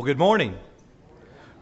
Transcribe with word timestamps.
Well, 0.00 0.06
good 0.06 0.18
morning. 0.18 0.56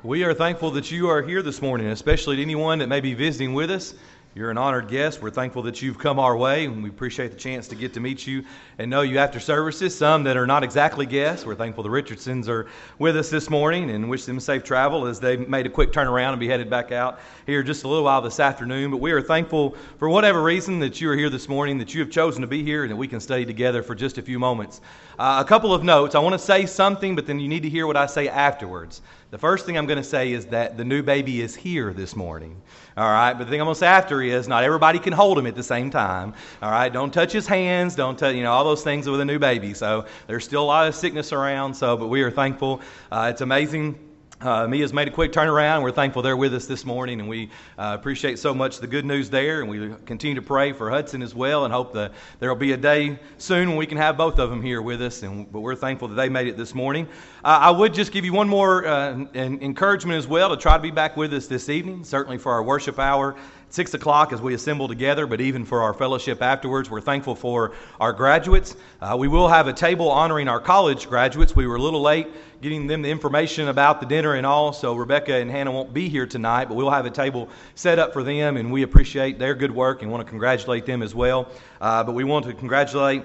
We 0.05 0.23
are 0.23 0.33
thankful 0.33 0.71
that 0.71 0.93
you 0.93 1.09
are 1.09 1.23
here 1.23 1.43
this 1.43 1.61
morning, 1.61 1.89
especially 1.89 2.37
to 2.37 2.43
anyone 2.43 2.79
that 2.79 2.87
may 2.87 3.01
be 3.01 3.13
visiting 3.13 3.53
with 3.53 3.69
us. 3.69 3.95
You're 4.35 4.51
an 4.51 4.59
honored 4.59 4.89
guest. 4.89 5.23
We're 5.23 5.31
thankful 5.31 5.63
that 5.63 5.81
you've 5.81 5.99
come 5.99 6.19
our 6.19 6.37
way, 6.37 6.67
and 6.67 6.83
we 6.83 6.91
appreciate 6.91 7.31
the 7.33 7.39
chance 7.39 7.67
to 7.69 7.75
get 7.75 7.95
to 7.95 8.01
meet 8.01 8.27
you 8.27 8.45
and 8.77 8.91
know 8.91 9.01
you 9.01 9.19
after 9.19 9.41
services. 9.41 9.97
Some 9.97 10.25
that 10.25 10.37
are 10.37 10.47
not 10.47 10.63
exactly 10.63 11.07
guests, 11.07 11.47
we're 11.47 11.55
thankful 11.55 11.83
the 11.83 11.91
Richardsons 11.91 12.47
are 12.47 12.67
with 12.99 13.17
us 13.17 13.31
this 13.31 13.49
morning 13.49 13.91
and 13.91 14.09
wish 14.09 14.27
them 14.27 14.39
safe 14.39 14.63
travel 14.63 15.07
as 15.07 15.19
they 15.19 15.39
made 15.39 15.67
a 15.67 15.71
quick 15.71 15.93
turnaround 15.93 16.33
and 16.33 16.41
be 16.41 16.47
headed 16.47 16.69
back 16.69 16.93
out 16.93 17.21
here 17.47 17.63
just 17.63 17.85
a 17.85 17.89
little 17.89 18.05
while 18.05 18.21
this 18.21 18.39
afternoon. 18.39 18.91
But 18.91 18.99
we 18.99 19.13
are 19.13 19.23
thankful 19.23 19.77
for 19.99 20.11
whatever 20.11 20.43
reason 20.43 20.79
that 20.81 21.01
you 21.01 21.11
are 21.11 21.17
here 21.17 21.31
this 21.31 21.49
morning, 21.49 21.79
that 21.79 21.95
you 21.95 22.01
have 22.01 22.11
chosen 22.11 22.43
to 22.43 22.47
be 22.47 22.63
here, 22.63 22.83
and 22.83 22.93
that 22.93 22.97
we 22.97 23.09
can 23.09 23.21
study 23.21 23.47
together 23.47 23.83
for 23.83 23.95
just 23.95 24.19
a 24.19 24.23
few 24.23 24.39
moments. 24.39 24.83
Uh, 25.19 25.43
a 25.45 25.49
couple 25.49 25.73
of 25.73 25.83
notes. 25.83 26.15
I 26.15 26.19
want 26.19 26.35
to 26.35 26.39
say 26.39 26.67
something, 26.67 27.17
but 27.17 27.27
then 27.27 27.41
you 27.41 27.49
need 27.49 27.63
to 27.63 27.71
hear 27.71 27.87
what 27.87 27.97
I 27.97 28.07
say 28.07 28.29
afterwards. 28.29 29.01
The 29.31 29.37
first 29.37 29.67
thing 29.67 29.77
I'm 29.77 29.85
going 29.85 29.99
to 29.99 30.05
say 30.05 30.33
is 30.33 30.47
that 30.47 30.79
the 30.79 30.85
new 30.87 31.03
baby 31.03 31.43
is 31.43 31.55
here 31.55 31.93
this 31.93 32.17
morning. 32.17 32.63
All 32.97 33.05
right, 33.05 33.35
but 33.35 33.45
the 33.45 33.51
thing 33.51 33.61
I'm 33.61 33.67
going 33.67 33.75
to 33.75 33.79
say 33.79 33.87
after 33.87 34.23
is 34.23 34.49
not 34.49 34.65
everybody 34.65 34.99
can 34.99 35.13
hold 35.13 35.39
him 35.39 35.47
at 35.47 35.55
the 35.55 35.63
same 35.63 35.91
time. 35.91 36.33
All 36.63 36.71
right, 36.71 36.91
don't 36.91 37.13
touch 37.13 37.33
his 37.33 37.47
hands, 37.47 37.95
don't 37.95 38.19
touch, 38.19 38.35
you 38.35 38.43
know, 38.43 38.53
all 38.53 38.65
those 38.65 38.83
things 38.83 39.07
with 39.07 39.21
a 39.21 39.27
new 39.27 39.39
baby. 39.39 39.75
So 39.75 40.07
there's 40.29 40.45
still 40.45 40.63
a 40.63 40.65
lot 40.65 40.89
of 40.89 40.95
sickness 40.95 41.31
around, 41.35 41.75
so, 41.75 41.95
but 41.95 42.07
we 42.07 42.23
are 42.23 42.31
thankful. 42.31 42.81
Uh, 43.13 43.29
it's 43.31 43.43
amazing 43.43 44.08
uh, 44.41 44.69
Mia's 44.69 44.93
made 44.93 45.09
a 45.09 45.11
quick 45.11 45.33
turnaround. 45.33 45.83
We're 45.83 45.91
thankful 45.91 46.23
they're 46.23 46.37
with 46.37 46.55
us 46.55 46.67
this 46.67 46.85
morning, 46.85 47.19
and 47.19 47.29
we 47.29 47.51
uh, 47.77 47.97
appreciate 47.99 48.39
so 48.39 48.55
much 48.55 48.79
the 48.79 48.87
good 48.87 49.05
news 49.05 49.29
there. 49.29 49.61
And 49.61 49.69
we 49.69 49.93
continue 50.07 50.37
to 50.37 50.43
pray 50.43 50.73
for 50.73 50.91
Hudson 50.91 51.23
as 51.23 51.35
well, 51.35 51.65
and 51.65 51.75
hope 51.75 51.93
that 51.95 52.13
there 52.39 52.49
will 52.49 52.57
be 52.57 52.73
a 52.73 52.77
day 52.77 53.19
soon 53.39 53.69
when 53.69 53.77
we 53.77 53.87
can 53.87 53.99
have 53.99 54.17
both 54.17 54.39
of 54.39 54.49
them 54.49 54.63
here 54.63 54.81
with 54.81 55.03
us. 55.03 55.25
And 55.25 55.51
but 55.51 55.61
we're 55.61 55.75
thankful 55.75 56.07
that 56.09 56.15
they 56.15 56.29
made 56.29 56.47
it 56.47 56.57
this 56.57 56.73
morning. 56.73 57.09
Uh, 57.45 57.59
I 57.63 57.71
would 57.71 57.93
just 57.93 58.13
give 58.13 58.25
you 58.25 58.33
one 58.33 58.49
more 58.49 58.87
uh, 58.87 59.27
encouragement 59.35 60.17
as 60.17 60.29
well 60.29 60.51
to 60.51 60.57
try 60.57 60.77
to 60.77 60.83
be 60.83 60.93
back 60.93 61.17
with 61.17 61.35
us 61.35 61.49
this 61.49 61.69
evening, 61.69 62.05
certainly 62.05 62.39
for 62.39 62.53
our 62.53 62.63
worship 62.63 63.01
hour. 63.01 63.35
6 63.71 63.95
o'clock 63.95 64.33
as 64.33 64.41
we 64.41 64.55
assemble 64.55 64.89
together, 64.89 65.27
but 65.27 65.41
even 65.41 65.65
for 65.65 65.83
our 65.83 65.93
fellowship 65.93 66.43
afterwards. 66.43 66.91
We're 66.91 67.01
thankful 67.01 67.35
for 67.35 67.73
our 68.01 68.13
graduates. 68.13 68.77
Uh, 69.01 69.17
we 69.19 69.29
will 69.29 69.49
have 69.49 69.69
a 69.69 69.73
table 69.73 70.11
honoring 70.11 70.49
our 70.49 70.61
college 70.61 71.09
graduates. 71.09 71.55
We 71.55 71.67
were 71.67 71.77
a 71.77 71.83
little 71.83 72.01
late 72.01 72.29
getting 72.61 72.87
them 72.87 73.03
the 73.03 73.11
information 73.11 73.69
about 73.69 74.01
the 74.01 74.07
dinner 74.07 74.35
and 74.35 74.45
all, 74.45 74.73
so 74.73 74.95
Rebecca 74.95 75.35
and 75.35 75.51
Hannah 75.51 75.71
won't 75.71 75.95
be 75.95 76.09
here 76.09 76.27
tonight, 76.27 76.65
but 76.65 76.75
we'll 76.75 76.91
have 76.91 77.07
a 77.07 77.11
table 77.11 77.49
set 77.75 77.99
up 77.99 78.13
for 78.13 78.25
them, 78.25 78.57
and 78.57 78.73
we 78.73 78.83
appreciate 78.83 79.39
their 79.39 79.55
good 79.55 79.71
work 79.71 80.03
and 80.03 80.11
want 80.11 80.25
to 80.25 80.29
congratulate 80.29 80.85
them 80.85 81.03
as 81.03 81.15
well. 81.15 81.49
Uh, 81.81 82.03
but 82.03 82.15
we 82.15 82.25
want 82.25 82.45
to 82.47 82.53
congratulate 82.53 83.23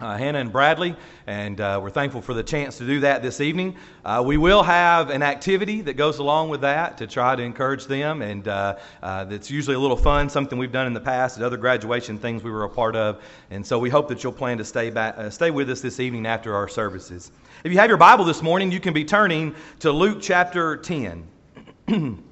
uh, 0.00 0.16
Hannah 0.16 0.38
and 0.38 0.50
Bradley, 0.50 0.96
and 1.26 1.60
uh, 1.60 1.78
we're 1.82 1.90
thankful 1.90 2.22
for 2.22 2.34
the 2.34 2.42
chance 2.42 2.78
to 2.78 2.86
do 2.86 3.00
that 3.00 3.22
this 3.22 3.40
evening. 3.40 3.76
Uh, 4.04 4.22
we 4.24 4.36
will 4.36 4.62
have 4.62 5.10
an 5.10 5.22
activity 5.22 5.80
that 5.82 5.94
goes 5.94 6.18
along 6.18 6.48
with 6.48 6.62
that 6.62 6.96
to 6.98 7.06
try 7.06 7.36
to 7.36 7.42
encourage 7.42 7.86
them, 7.86 8.22
and 8.22 8.48
uh, 8.48 8.76
uh, 9.02 9.24
that's 9.24 9.50
usually 9.50 9.76
a 9.76 9.78
little 9.78 9.96
fun, 9.96 10.28
something 10.28 10.58
we've 10.58 10.72
done 10.72 10.86
in 10.86 10.94
the 10.94 11.00
past 11.00 11.36
at 11.36 11.42
other 11.42 11.56
graduation 11.56 12.18
things 12.18 12.42
we 12.42 12.50
were 12.50 12.64
a 12.64 12.68
part 12.68 12.96
of. 12.96 13.22
And 13.50 13.66
so 13.66 13.78
we 13.78 13.90
hope 13.90 14.08
that 14.08 14.24
you'll 14.24 14.32
plan 14.32 14.58
to 14.58 14.64
stay, 14.64 14.90
back, 14.90 15.18
uh, 15.18 15.28
stay 15.28 15.50
with 15.50 15.68
us 15.68 15.80
this 15.80 16.00
evening 16.00 16.26
after 16.26 16.54
our 16.54 16.68
services. 16.68 17.30
If 17.62 17.72
you 17.72 17.78
have 17.78 17.88
your 17.88 17.98
Bible 17.98 18.24
this 18.24 18.42
morning, 18.42 18.72
you 18.72 18.80
can 18.80 18.94
be 18.94 19.04
turning 19.04 19.54
to 19.80 19.92
Luke 19.92 20.18
chapter 20.22 20.76
10. 20.78 21.26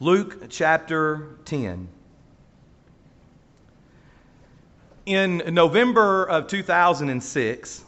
Luke 0.00 0.48
chapter 0.48 1.38
10. 1.44 1.88
In 5.06 5.42
November 5.52 6.24
of 6.24 6.46
2006, 6.46 7.84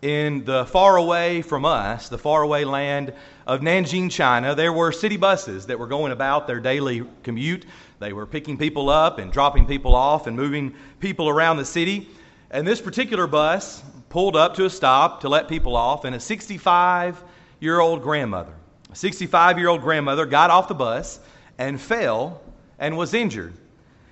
in 0.00 0.44
the 0.46 0.64
far 0.64 0.96
away 0.96 1.42
from 1.42 1.66
us, 1.66 2.08
the 2.08 2.16
faraway 2.16 2.64
land 2.64 3.12
of 3.46 3.60
Nanjing, 3.60 4.10
China, 4.10 4.54
there 4.54 4.72
were 4.72 4.90
city 4.90 5.18
buses 5.18 5.66
that 5.66 5.78
were 5.78 5.86
going 5.86 6.10
about 6.10 6.46
their 6.46 6.60
daily 6.60 7.04
commute. 7.22 7.66
They 7.98 8.14
were 8.14 8.24
picking 8.24 8.56
people 8.56 8.88
up 8.88 9.18
and 9.18 9.30
dropping 9.30 9.66
people 9.66 9.94
off 9.94 10.26
and 10.26 10.34
moving 10.34 10.74
people 11.00 11.28
around 11.28 11.58
the 11.58 11.66
city. 11.66 12.08
And 12.50 12.66
this 12.66 12.80
particular 12.80 13.26
bus 13.26 13.82
pulled 14.08 14.34
up 14.34 14.54
to 14.54 14.64
a 14.64 14.70
stop 14.70 15.20
to 15.20 15.28
let 15.28 15.48
people 15.48 15.76
off, 15.76 16.06
and 16.06 16.16
a 16.16 16.20
65 16.20 17.22
year 17.60 17.78
old 17.78 18.02
grandmother, 18.02 18.54
a 18.90 18.96
65 18.96 19.58
year 19.58 19.68
old 19.68 19.82
grandmother, 19.82 20.24
got 20.24 20.48
off 20.48 20.68
the 20.68 20.74
bus 20.74 21.20
and 21.58 21.78
fell 21.78 22.40
and 22.78 22.96
was 22.96 23.12
injured. 23.12 23.52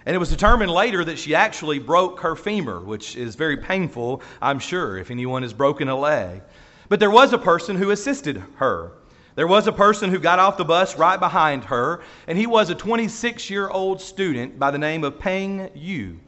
And 0.04 0.16
it 0.16 0.18
was 0.18 0.30
determined 0.30 0.70
later 0.70 1.04
that 1.04 1.18
she 1.18 1.34
actually 1.34 1.78
broke 1.78 2.20
her 2.20 2.34
femur, 2.34 2.80
which 2.80 3.16
is 3.16 3.36
very 3.36 3.56
painful, 3.56 4.22
I'm 4.40 4.58
sure, 4.58 4.98
if 4.98 5.10
anyone 5.10 5.42
has 5.42 5.52
broken 5.52 5.88
a 5.88 5.96
leg. 5.96 6.42
But 6.88 7.00
there 7.00 7.10
was 7.10 7.32
a 7.32 7.38
person 7.38 7.76
who 7.76 7.90
assisted 7.90 8.42
her. 8.56 8.92
There 9.34 9.46
was 9.46 9.66
a 9.66 9.72
person 9.72 10.10
who 10.10 10.18
got 10.18 10.38
off 10.38 10.58
the 10.58 10.64
bus 10.64 10.98
right 10.98 11.18
behind 11.18 11.64
her, 11.64 12.02
and 12.26 12.36
he 12.36 12.46
was 12.46 12.68
a 12.68 12.74
26 12.74 13.48
year 13.48 13.68
old 13.68 14.00
student 14.00 14.58
by 14.58 14.70
the 14.70 14.78
name 14.78 15.04
of 15.04 15.18
Peng 15.18 15.70
Yu. 15.74 16.18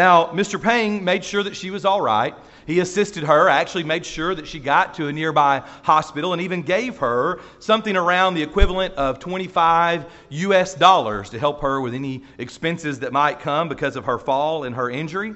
Now, 0.00 0.28
Mr. 0.28 0.58
Peng 0.58 1.04
made 1.04 1.22
sure 1.22 1.42
that 1.42 1.54
she 1.54 1.70
was 1.70 1.84
all 1.84 2.00
right. 2.00 2.34
He 2.66 2.80
assisted 2.80 3.22
her, 3.22 3.50
actually 3.50 3.84
made 3.84 4.06
sure 4.06 4.34
that 4.34 4.46
she 4.46 4.58
got 4.58 4.94
to 4.94 5.08
a 5.08 5.12
nearby 5.12 5.62
hospital, 5.82 6.32
and 6.32 6.40
even 6.40 6.62
gave 6.62 6.96
her 6.96 7.40
something 7.58 7.94
around 7.98 8.32
the 8.32 8.42
equivalent 8.42 8.94
of 8.94 9.18
25 9.18 10.06
US 10.30 10.72
dollars 10.72 11.28
to 11.28 11.38
help 11.38 11.60
her 11.60 11.82
with 11.82 11.92
any 11.92 12.22
expenses 12.38 12.98
that 13.00 13.12
might 13.12 13.40
come 13.40 13.68
because 13.68 13.94
of 13.94 14.06
her 14.06 14.16
fall 14.16 14.64
and 14.64 14.74
her 14.74 14.88
injury. 14.88 15.34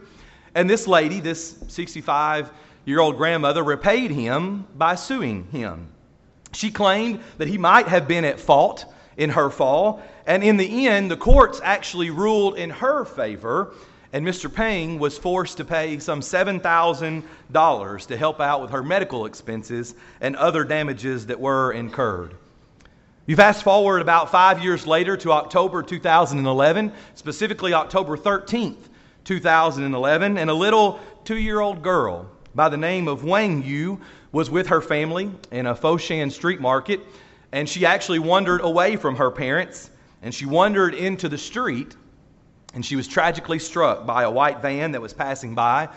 And 0.55 0.71
this 0.71 0.87
lady, 0.87 1.21
this 1.21 1.57
65 1.69 2.51
year 2.87 3.01
old 3.01 3.19
grandmother, 3.19 3.63
repaid 3.63 4.13
him 4.13 4.67
by 4.77 4.95
suing 4.95 5.47
him. 5.53 5.89
She 6.55 6.71
claimed 6.71 7.21
that 7.37 7.49
he 7.49 7.59
might 7.59 7.89
have 7.89 8.09
been 8.09 8.25
at 8.25 8.41
fault 8.41 8.87
in 9.19 9.29
her 9.29 9.51
fall, 9.51 10.03
and 10.27 10.43
in 10.43 10.57
the 10.57 10.89
end, 10.89 11.11
the 11.11 11.19
courts 11.19 11.61
actually 11.63 12.09
ruled 12.09 12.57
in 12.57 12.71
her 12.71 13.05
favor 13.05 13.75
and 14.15 14.25
Mr. 14.25 14.51
Peng 14.51 15.01
was 15.01 15.19
forced 15.19 15.57
to 15.57 15.65
pay 15.65 15.99
some 15.99 16.21
$7,000 16.21 18.07
to 18.07 18.17
help 18.17 18.41
out 18.41 18.63
with 18.63 18.71
her 18.71 18.83
medical 18.85 19.27
expenses 19.27 19.97
and 20.21 20.37
other 20.37 20.63
damages 20.63 21.27
that 21.27 21.41
were 21.41 21.73
incurred. 21.73 22.37
You 23.27 23.35
fast 23.35 23.65
forward 23.65 24.03
about 24.03 24.31
five 24.31 24.63
years 24.63 24.87
later 24.87 25.17
to 25.17 25.33
October 25.33 25.83
2011, 25.83 26.93
specifically 27.17 27.75
October 27.75 28.17
13th, 28.17 28.77
2011, 29.25 30.39
and 30.39 30.49
a 30.49 30.55
little 30.55 31.01
two 31.25 31.39
year 31.39 31.59
old 31.59 31.83
girl 31.83 32.31
by 32.55 32.69
the 32.69 32.77
name 32.77 33.09
of 33.09 33.25
Wang 33.25 33.65
Yu 33.65 34.01
was 34.31 34.49
with 34.49 34.69
her 34.69 34.81
family 34.81 35.29
in 35.51 35.67
a 35.67 35.75
Foshan 35.75 36.31
street 36.31 36.61
market, 36.61 37.01
and 37.51 37.69
she 37.69 37.85
actually 37.85 38.21
wandered 38.21 38.61
away 38.61 38.95
from 38.95 39.17
her 39.17 39.33
parents 39.33 39.91
and 40.23 40.33
she 40.33 40.47
wandered 40.47 40.95
into 40.95 41.29
the 41.29 41.37
street 41.37 41.97
and 42.75 42.85
she 42.85 42.97
was 42.97 43.09
tragically 43.09 43.59
struck 43.59 44.05
by 44.05 44.25
a 44.25 44.31
white 44.31 44.61
van 44.61 44.93
that 44.93 45.01
was 45.01 45.15
passing 45.15 45.55
by. 45.55 45.89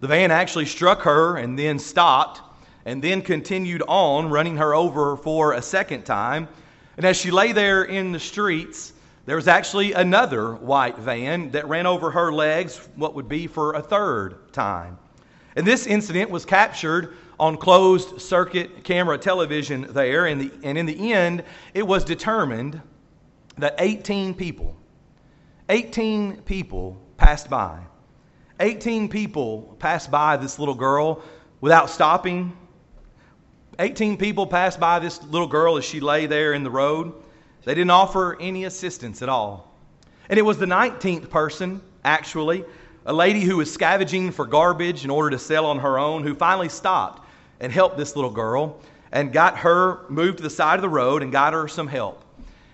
The 0.00 0.08
van 0.08 0.30
actually 0.30 0.66
struck 0.66 1.02
her 1.02 1.36
and 1.36 1.58
then 1.58 1.78
stopped 1.78 2.40
and 2.84 3.02
then 3.02 3.22
continued 3.22 3.82
on, 3.88 4.28
running 4.28 4.56
her 4.56 4.74
over 4.74 5.16
for 5.16 5.54
a 5.54 5.62
second 5.62 6.04
time. 6.04 6.48
And 6.96 7.06
as 7.06 7.16
she 7.16 7.30
lay 7.30 7.52
there 7.52 7.84
in 7.84 8.12
the 8.12 8.20
streets, 8.20 8.92
there 9.26 9.36
was 9.36 9.48
actually 9.48 9.92
another 9.92 10.54
white 10.54 10.98
van 10.98 11.50
that 11.52 11.66
ran 11.66 11.86
over 11.86 12.10
her 12.10 12.32
legs, 12.32 12.88
what 12.96 13.14
would 13.14 13.28
be 13.28 13.46
for 13.46 13.72
a 13.72 13.80
third 13.80 14.52
time. 14.52 14.98
And 15.56 15.66
this 15.66 15.86
incident 15.86 16.30
was 16.30 16.44
captured 16.44 17.16
on 17.40 17.56
closed 17.56 18.20
circuit 18.20 18.84
camera 18.84 19.16
television 19.16 19.86
there, 19.90 20.26
and, 20.26 20.40
the, 20.40 20.52
and 20.62 20.76
in 20.76 20.86
the 20.86 21.12
end, 21.12 21.42
it 21.72 21.86
was 21.86 22.04
determined 22.04 22.80
that 23.56 23.74
18 23.78 24.34
people 24.34 24.76
18 25.70 26.42
people 26.42 27.00
passed 27.16 27.48
by. 27.48 27.78
18 28.60 29.08
people 29.08 29.76
passed 29.78 30.10
by 30.10 30.36
this 30.36 30.58
little 30.58 30.74
girl 30.74 31.22
without 31.62 31.88
stopping. 31.88 32.54
18 33.78 34.18
people 34.18 34.46
passed 34.46 34.78
by 34.78 34.98
this 34.98 35.22
little 35.24 35.46
girl 35.46 35.78
as 35.78 35.84
she 35.84 36.00
lay 36.00 36.26
there 36.26 36.52
in 36.52 36.64
the 36.64 36.70
road. 36.70 37.14
They 37.64 37.74
didn't 37.74 37.90
offer 37.90 38.38
any 38.40 38.64
assistance 38.64 39.22
at 39.22 39.30
all. 39.30 39.74
And 40.28 40.38
it 40.38 40.42
was 40.42 40.58
the 40.58 40.66
19th 40.66 41.30
person, 41.30 41.80
actually, 42.04 42.64
a 43.06 43.12
lady 43.12 43.40
who 43.40 43.56
was 43.56 43.72
scavenging 43.72 44.32
for 44.32 44.46
garbage 44.46 45.04
in 45.04 45.10
order 45.10 45.30
to 45.30 45.38
sell 45.38 45.64
on 45.64 45.78
her 45.78 45.98
own, 45.98 46.22
who 46.22 46.34
finally 46.34 46.68
stopped 46.68 47.26
and 47.60 47.72
helped 47.72 47.96
this 47.96 48.16
little 48.16 48.30
girl 48.30 48.78
and 49.12 49.32
got 49.32 49.56
her 49.58 50.04
moved 50.10 50.38
to 50.38 50.42
the 50.42 50.50
side 50.50 50.74
of 50.74 50.82
the 50.82 50.88
road 50.88 51.22
and 51.22 51.32
got 51.32 51.54
her 51.54 51.68
some 51.68 51.88
help. 51.88 52.22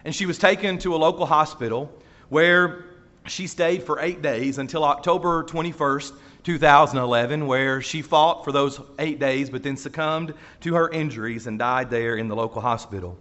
And 0.05 0.13
she 0.15 0.27
was 0.27 0.39
taken 0.39 0.77
to 0.79 0.95
a 0.95 0.99
local 0.99 1.27
hospital 1.27 1.93
where 2.31 2.87
she 3.27 3.47
stayed 3.47 3.83
for 3.83 4.01
eight 4.01 4.23
days 4.23 4.59
until 4.59 4.83
October 4.85 5.45
21st, 5.45 6.13
2011, 6.43 7.47
where 7.47 7.83
she 7.83 8.01
fought 8.01 8.45
for 8.45 8.53
those 8.53 8.81
eight 8.99 9.21
days 9.21 9.51
but 9.51 9.63
then 9.63 9.77
succumbed 9.77 10.33
to 10.61 10.75
her 10.75 10.89
injuries 10.89 11.47
and 11.47 11.59
died 11.59 11.91
there 11.91 12.17
in 12.17 12.29
the 12.29 12.35
local 12.35 12.63
hospital. 12.63 13.19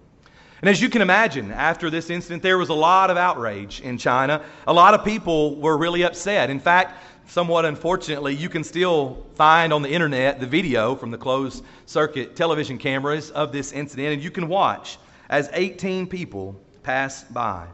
And 0.62 0.70
as 0.70 0.82
you 0.82 0.90
can 0.90 1.02
imagine, 1.02 1.52
after 1.52 1.90
this 1.90 2.10
incident, 2.10 2.44
there 2.44 2.58
was 2.58 2.70
a 2.70 2.74
lot 2.74 3.10
of 3.10 3.18
outrage 3.18 3.82
in 3.82 3.98
China. 3.98 4.44
A 4.68 4.74
lot 4.74 4.94
of 4.94 5.06
people 5.06 5.56
were 5.56 5.78
really 5.78 6.04
upset. 6.04 6.50
In 6.50 6.60
fact, 6.60 7.02
somewhat 7.28 7.66
unfortunately, 7.66 8.36
you 8.36 8.50
can 8.50 8.64
still 8.64 9.26
find 9.36 9.72
on 9.72 9.82
the 9.82 9.90
internet 9.90 10.40
the 10.40 10.48
video 10.48 10.96
from 10.96 11.12
the 11.12 11.18
closed 11.18 11.64
circuit 11.86 12.36
television 12.36 12.78
cameras 12.78 13.32
of 13.32 13.52
this 13.52 13.72
incident, 13.72 14.14
and 14.14 14.24
you 14.24 14.32
can 14.32 14.48
watch 14.48 14.98
as 15.30 15.50
18 15.54 16.08
people 16.08 16.60
pass 16.84 17.24
by. 17.24 17.68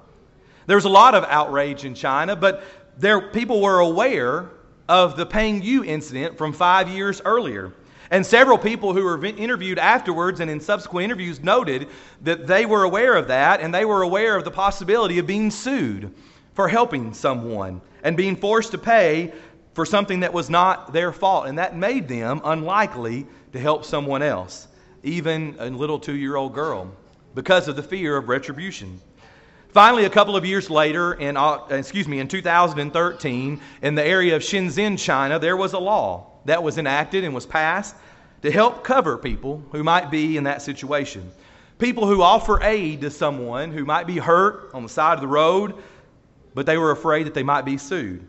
There 0.68 0.78
was 0.78 0.86
a 0.86 0.90
lot 0.90 1.16
of 1.16 1.24
outrage 1.26 1.86
in 1.86 1.94
China, 1.94 2.36
but 2.36 2.64
there, 2.98 3.22
people 3.22 3.62
were 3.62 3.80
aware 3.80 4.50
of 4.88 5.18
the 5.18 5.26
Peng 5.26 5.62
Yu 5.62 5.84
incident 5.84 6.38
from 6.38 6.54
five 6.54 6.90
years 6.90 7.22
earlier. 7.26 7.74
And 8.12 8.26
several 8.26 8.58
people 8.58 8.94
who 8.94 9.04
were 9.04 9.24
interviewed 9.26 9.80
afterwards 9.80 10.40
and 10.40 10.50
in 10.50 10.60
subsequent 10.60 11.06
interviews 11.06 11.42
noted 11.42 11.88
that 12.22 12.46
they 12.46 12.66
were 12.66 12.84
aware 12.84 13.16
of 13.16 13.28
that 13.30 13.62
and 13.62 13.74
they 13.74 13.86
were 13.86 14.04
aware 14.04 14.36
of 14.36 14.44
the 14.44 14.52
possibility 14.52 15.18
of 15.18 15.26
being 15.26 15.50
sued 15.50 16.14
for 16.54 16.68
helping 16.68 17.14
someone 17.14 17.82
and 18.04 18.16
being 18.16 18.36
forced 18.36 18.72
to 18.72 18.78
pay 18.78 19.34
for 19.74 19.86
something 19.86 20.20
that 20.22 20.32
was 20.32 20.50
not 20.50 20.94
their 20.94 21.12
fault. 21.12 21.48
And 21.48 21.58
that 21.58 21.76
made 21.76 22.08
them 22.08 22.42
unlikely 22.44 23.26
to 23.54 23.60
help 23.60 23.84
someone 23.84 24.22
else, 24.22 24.68
even 25.04 25.56
a 25.60 25.70
little 25.70 26.00
two 26.00 26.16
year 26.16 26.36
old 26.36 26.54
girl, 26.54 26.92
because 27.34 27.68
of 27.68 27.76
the 27.76 27.84
fear 27.84 28.16
of 28.18 28.30
retribution. 28.30 29.02
Finally, 29.76 30.06
a 30.06 30.10
couple 30.10 30.38
of 30.38 30.46
years 30.46 30.70
later, 30.70 31.16
in, 31.16 31.36
uh, 31.36 31.58
excuse 31.70 32.08
me, 32.08 32.20
in 32.20 32.30
2013, 32.30 33.60
in 33.82 33.94
the 33.94 34.08
area 34.08 34.34
of 34.34 34.42
Shenzhen, 34.42 34.98
China, 34.98 35.38
there 35.38 35.58
was 35.58 35.74
a 35.74 35.78
law 35.78 36.28
that 36.46 36.64
was 36.64 36.78
enacted 36.78 37.26
and 37.26 37.36
was 37.36 37.46
passed 37.46 37.94
to 38.42 38.50
help 38.50 38.86
cover 38.86 39.18
people 39.18 39.62
who 39.74 39.84
might 39.84 40.10
be 40.10 40.38
in 40.38 40.46
that 40.46 40.62
situation. 40.62 41.30
People 41.78 42.08
who 42.08 42.22
offer 42.22 42.64
aid 42.64 43.02
to 43.02 43.12
someone 43.12 43.74
who 43.74 43.84
might 43.84 44.08
be 44.08 44.18
hurt 44.18 44.70
on 44.74 44.82
the 44.82 44.88
side 44.88 45.16
of 45.16 45.20
the 45.20 45.28
road, 45.28 45.74
but 46.54 46.66
they 46.66 46.78
were 46.78 46.92
afraid 46.92 47.26
that 47.26 47.34
they 47.34 47.44
might 47.44 47.66
be 47.66 47.78
sued. 47.78 48.26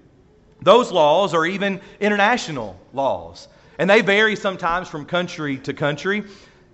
Those 0.62 0.90
laws 0.90 1.32
are 1.32 1.46
even 1.46 1.80
international 2.00 2.76
laws, 2.92 3.46
and 3.78 3.88
they 3.88 4.00
vary 4.00 4.34
sometimes 4.34 4.88
from 4.88 5.06
country 5.06 5.58
to 5.58 5.72
country, 5.72 6.24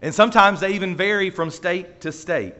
and 0.01 0.15
sometimes 0.15 0.61
they 0.61 0.73
even 0.73 0.97
vary 0.97 1.29
from 1.29 1.51
state 1.51 2.01
to 2.01 2.11
state. 2.11 2.55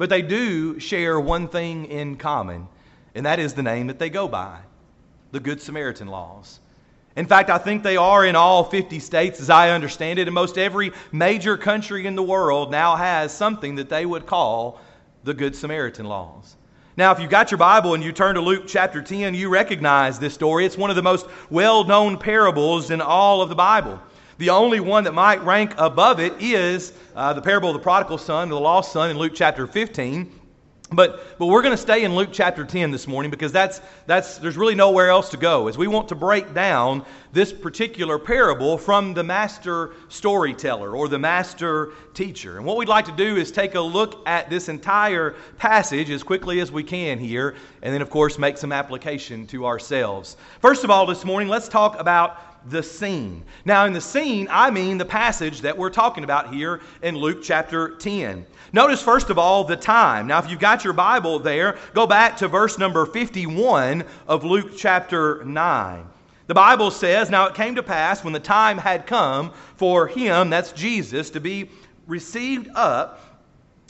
But 0.00 0.08
they 0.08 0.22
do 0.22 0.80
share 0.80 1.20
one 1.20 1.46
thing 1.46 1.84
in 1.84 2.16
common, 2.16 2.68
and 3.14 3.26
that 3.26 3.38
is 3.38 3.52
the 3.52 3.62
name 3.62 3.88
that 3.88 3.98
they 3.98 4.08
go 4.08 4.28
by 4.28 4.60
the 5.30 5.40
Good 5.40 5.60
Samaritan 5.60 6.08
laws. 6.08 6.58
In 7.16 7.26
fact, 7.26 7.50
I 7.50 7.58
think 7.58 7.82
they 7.82 7.98
are 7.98 8.24
in 8.24 8.34
all 8.34 8.64
50 8.64 8.98
states, 8.98 9.42
as 9.42 9.50
I 9.50 9.72
understand 9.72 10.18
it, 10.18 10.26
and 10.26 10.34
most 10.34 10.56
every 10.56 10.92
major 11.12 11.58
country 11.58 12.06
in 12.06 12.16
the 12.16 12.22
world 12.22 12.70
now 12.70 12.96
has 12.96 13.30
something 13.30 13.74
that 13.74 13.90
they 13.90 14.06
would 14.06 14.24
call 14.24 14.80
the 15.24 15.34
Good 15.34 15.54
Samaritan 15.54 16.06
laws. 16.06 16.56
Now, 16.96 17.12
if 17.12 17.20
you've 17.20 17.28
got 17.28 17.50
your 17.50 17.58
Bible 17.58 17.92
and 17.92 18.02
you 18.02 18.10
turn 18.10 18.36
to 18.36 18.40
Luke 18.40 18.64
chapter 18.66 19.02
10, 19.02 19.34
you 19.34 19.50
recognize 19.50 20.18
this 20.18 20.32
story. 20.32 20.64
It's 20.64 20.78
one 20.78 20.88
of 20.88 20.96
the 20.96 21.02
most 21.02 21.26
well 21.50 21.84
known 21.84 22.16
parables 22.16 22.90
in 22.90 23.02
all 23.02 23.42
of 23.42 23.50
the 23.50 23.54
Bible. 23.54 24.00
The 24.40 24.48
only 24.48 24.80
one 24.80 25.04
that 25.04 25.12
might 25.12 25.44
rank 25.44 25.74
above 25.76 26.18
it 26.18 26.32
is 26.40 26.94
uh, 27.14 27.34
the 27.34 27.42
parable 27.42 27.68
of 27.68 27.74
the 27.74 27.80
prodigal 27.80 28.16
son, 28.16 28.48
the 28.48 28.58
lost 28.58 28.90
son 28.90 29.10
in 29.10 29.18
Luke 29.18 29.32
chapter 29.34 29.66
15. 29.66 30.32
But, 30.92 31.38
but 31.38 31.48
we're 31.48 31.60
going 31.60 31.74
to 31.74 31.80
stay 31.80 32.04
in 32.04 32.16
Luke 32.16 32.30
chapter 32.32 32.64
10 32.64 32.90
this 32.90 33.06
morning 33.06 33.30
because 33.30 33.52
that's, 33.52 33.82
that's, 34.06 34.38
there's 34.38 34.56
really 34.56 34.74
nowhere 34.74 35.10
else 35.10 35.28
to 35.32 35.36
go 35.36 35.68
as 35.68 35.76
we 35.76 35.88
want 35.88 36.08
to 36.08 36.14
break 36.14 36.54
down 36.54 37.04
this 37.34 37.52
particular 37.52 38.18
parable 38.18 38.78
from 38.78 39.12
the 39.12 39.22
master 39.22 39.92
storyteller 40.08 40.96
or 40.96 41.06
the 41.06 41.18
master 41.18 41.92
teacher. 42.14 42.56
And 42.56 42.64
what 42.64 42.78
we'd 42.78 42.88
like 42.88 43.04
to 43.04 43.12
do 43.12 43.36
is 43.36 43.52
take 43.52 43.74
a 43.74 43.80
look 43.80 44.26
at 44.26 44.48
this 44.48 44.70
entire 44.70 45.36
passage 45.58 46.08
as 46.08 46.22
quickly 46.22 46.60
as 46.60 46.72
we 46.72 46.82
can 46.82 47.18
here, 47.18 47.56
and 47.82 47.92
then, 47.92 48.00
of 48.00 48.08
course, 48.08 48.38
make 48.38 48.56
some 48.56 48.72
application 48.72 49.46
to 49.48 49.66
ourselves. 49.66 50.38
First 50.60 50.82
of 50.82 50.90
all, 50.90 51.04
this 51.04 51.26
morning, 51.26 51.48
let's 51.48 51.68
talk 51.68 52.00
about 52.00 52.49
the 52.68 52.82
scene. 52.82 53.44
Now, 53.64 53.86
in 53.86 53.92
the 53.92 54.00
scene, 54.00 54.48
I 54.50 54.70
mean 54.70 54.98
the 54.98 55.04
passage 55.04 55.60
that 55.62 55.76
we're 55.76 55.90
talking 55.90 56.24
about 56.24 56.52
here 56.52 56.80
in 57.02 57.16
Luke 57.16 57.42
chapter 57.42 57.96
10. 57.96 58.46
Notice, 58.72 59.02
first 59.02 59.30
of 59.30 59.38
all, 59.38 59.64
the 59.64 59.76
time. 59.76 60.26
Now, 60.26 60.38
if 60.38 60.50
you've 60.50 60.60
got 60.60 60.84
your 60.84 60.92
Bible 60.92 61.38
there, 61.38 61.78
go 61.94 62.06
back 62.06 62.36
to 62.38 62.48
verse 62.48 62.78
number 62.78 63.06
51 63.06 64.04
of 64.28 64.44
Luke 64.44 64.76
chapter 64.76 65.44
9. 65.44 66.06
The 66.46 66.54
Bible 66.54 66.90
says, 66.90 67.30
Now 67.30 67.46
it 67.46 67.54
came 67.54 67.76
to 67.76 67.82
pass 67.82 68.24
when 68.24 68.32
the 68.32 68.40
time 68.40 68.78
had 68.78 69.06
come 69.06 69.52
for 69.76 70.06
him, 70.06 70.50
that's 70.50 70.72
Jesus, 70.72 71.30
to 71.30 71.40
be 71.40 71.70
received 72.06 72.68
up, 72.74 73.40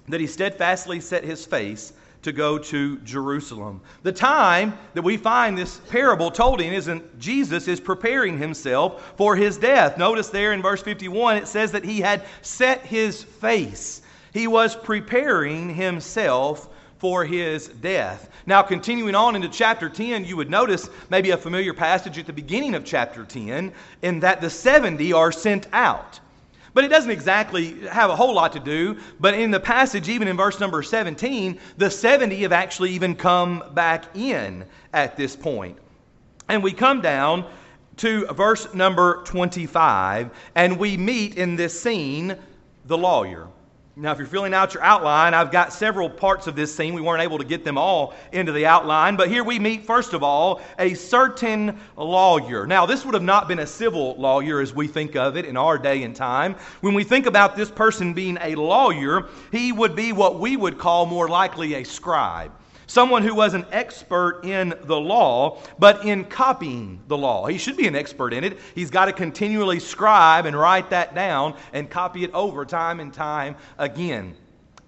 that 0.08 0.20
he 0.20 0.26
steadfastly 0.26 1.00
set 1.00 1.24
his 1.24 1.44
face 1.46 1.92
to 2.22 2.32
go 2.32 2.58
to 2.58 2.98
Jerusalem. 2.98 3.80
The 4.02 4.12
time 4.12 4.78
that 4.94 5.02
we 5.02 5.16
find 5.16 5.56
this 5.56 5.78
parable 5.88 6.30
told 6.30 6.60
in 6.60 6.72
isn't 6.72 7.18
Jesus 7.18 7.66
is 7.66 7.80
preparing 7.80 8.38
himself 8.38 9.14
for 9.16 9.36
his 9.36 9.56
death. 9.56 9.96
Notice 9.96 10.28
there 10.28 10.52
in 10.52 10.62
verse 10.62 10.82
51 10.82 11.38
it 11.38 11.48
says 11.48 11.72
that 11.72 11.84
he 11.84 12.00
had 12.00 12.24
set 12.42 12.82
his 12.82 13.22
face. 13.22 14.02
He 14.32 14.46
was 14.46 14.76
preparing 14.76 15.74
himself 15.74 16.68
for 16.98 17.24
his 17.24 17.68
death. 17.68 18.28
Now, 18.44 18.62
continuing 18.62 19.14
on 19.14 19.34
into 19.34 19.48
chapter 19.48 19.88
10, 19.88 20.24
you 20.26 20.36
would 20.36 20.50
notice 20.50 20.90
maybe 21.08 21.30
a 21.30 21.36
familiar 21.36 21.72
passage 21.72 22.18
at 22.18 22.26
the 22.26 22.32
beginning 22.32 22.74
of 22.74 22.84
chapter 22.84 23.24
10 23.24 23.72
in 24.02 24.20
that 24.20 24.42
the 24.42 24.50
70 24.50 25.12
are 25.14 25.32
sent 25.32 25.66
out. 25.72 26.20
But 26.72 26.84
it 26.84 26.88
doesn't 26.88 27.10
exactly 27.10 27.86
have 27.88 28.10
a 28.10 28.16
whole 28.16 28.34
lot 28.34 28.52
to 28.52 28.60
do. 28.60 28.96
But 29.18 29.34
in 29.34 29.50
the 29.50 29.60
passage, 29.60 30.08
even 30.08 30.28
in 30.28 30.36
verse 30.36 30.60
number 30.60 30.82
17, 30.82 31.58
the 31.76 31.90
70 31.90 32.36
have 32.42 32.52
actually 32.52 32.90
even 32.90 33.14
come 33.14 33.64
back 33.74 34.16
in 34.16 34.64
at 34.92 35.16
this 35.16 35.34
point. 35.34 35.76
And 36.48 36.62
we 36.62 36.72
come 36.72 37.00
down 37.00 37.44
to 37.98 38.26
verse 38.26 38.72
number 38.72 39.22
25, 39.24 40.30
and 40.54 40.78
we 40.78 40.96
meet 40.96 41.36
in 41.36 41.56
this 41.56 41.80
scene 41.80 42.36
the 42.86 42.96
lawyer. 42.96 43.46
Now, 44.00 44.12
if 44.12 44.18
you're 44.18 44.26
filling 44.26 44.54
out 44.54 44.72
your 44.72 44.82
outline, 44.82 45.34
I've 45.34 45.50
got 45.50 45.74
several 45.74 46.08
parts 46.08 46.46
of 46.46 46.56
this 46.56 46.74
scene. 46.74 46.94
We 46.94 47.02
weren't 47.02 47.22
able 47.22 47.36
to 47.36 47.44
get 47.44 47.64
them 47.66 47.76
all 47.76 48.14
into 48.32 48.50
the 48.50 48.64
outline, 48.64 49.14
but 49.14 49.28
here 49.28 49.44
we 49.44 49.58
meet, 49.58 49.84
first 49.84 50.14
of 50.14 50.22
all, 50.22 50.62
a 50.78 50.94
certain 50.94 51.78
lawyer. 51.98 52.66
Now, 52.66 52.86
this 52.86 53.04
would 53.04 53.12
have 53.12 53.22
not 53.22 53.46
been 53.46 53.58
a 53.58 53.66
civil 53.66 54.16
lawyer 54.16 54.62
as 54.62 54.72
we 54.72 54.88
think 54.88 55.16
of 55.16 55.36
it 55.36 55.44
in 55.44 55.54
our 55.58 55.76
day 55.76 56.02
and 56.02 56.16
time. 56.16 56.56
When 56.80 56.94
we 56.94 57.04
think 57.04 57.26
about 57.26 57.56
this 57.56 57.70
person 57.70 58.14
being 58.14 58.38
a 58.40 58.54
lawyer, 58.54 59.28
he 59.52 59.70
would 59.70 59.94
be 59.94 60.14
what 60.14 60.40
we 60.40 60.56
would 60.56 60.78
call 60.78 61.04
more 61.04 61.28
likely 61.28 61.74
a 61.74 61.84
scribe 61.84 62.52
someone 62.90 63.22
who 63.22 63.36
was 63.36 63.54
an 63.54 63.64
expert 63.70 64.40
in 64.42 64.74
the 64.82 65.00
law, 65.00 65.62
but 65.78 66.04
in 66.04 66.24
copying 66.24 67.00
the 67.06 67.16
law. 67.16 67.46
He 67.46 67.56
should 67.56 67.76
be 67.76 67.86
an 67.86 67.94
expert 67.94 68.32
in 68.32 68.42
it. 68.42 68.58
He's 68.74 68.90
got 68.90 69.04
to 69.04 69.12
continually 69.12 69.78
scribe 69.78 70.44
and 70.44 70.58
write 70.58 70.90
that 70.90 71.14
down 71.14 71.54
and 71.72 71.88
copy 71.88 72.24
it 72.24 72.32
over 72.34 72.64
time 72.64 72.98
and 72.98 73.14
time 73.14 73.54
again. 73.78 74.34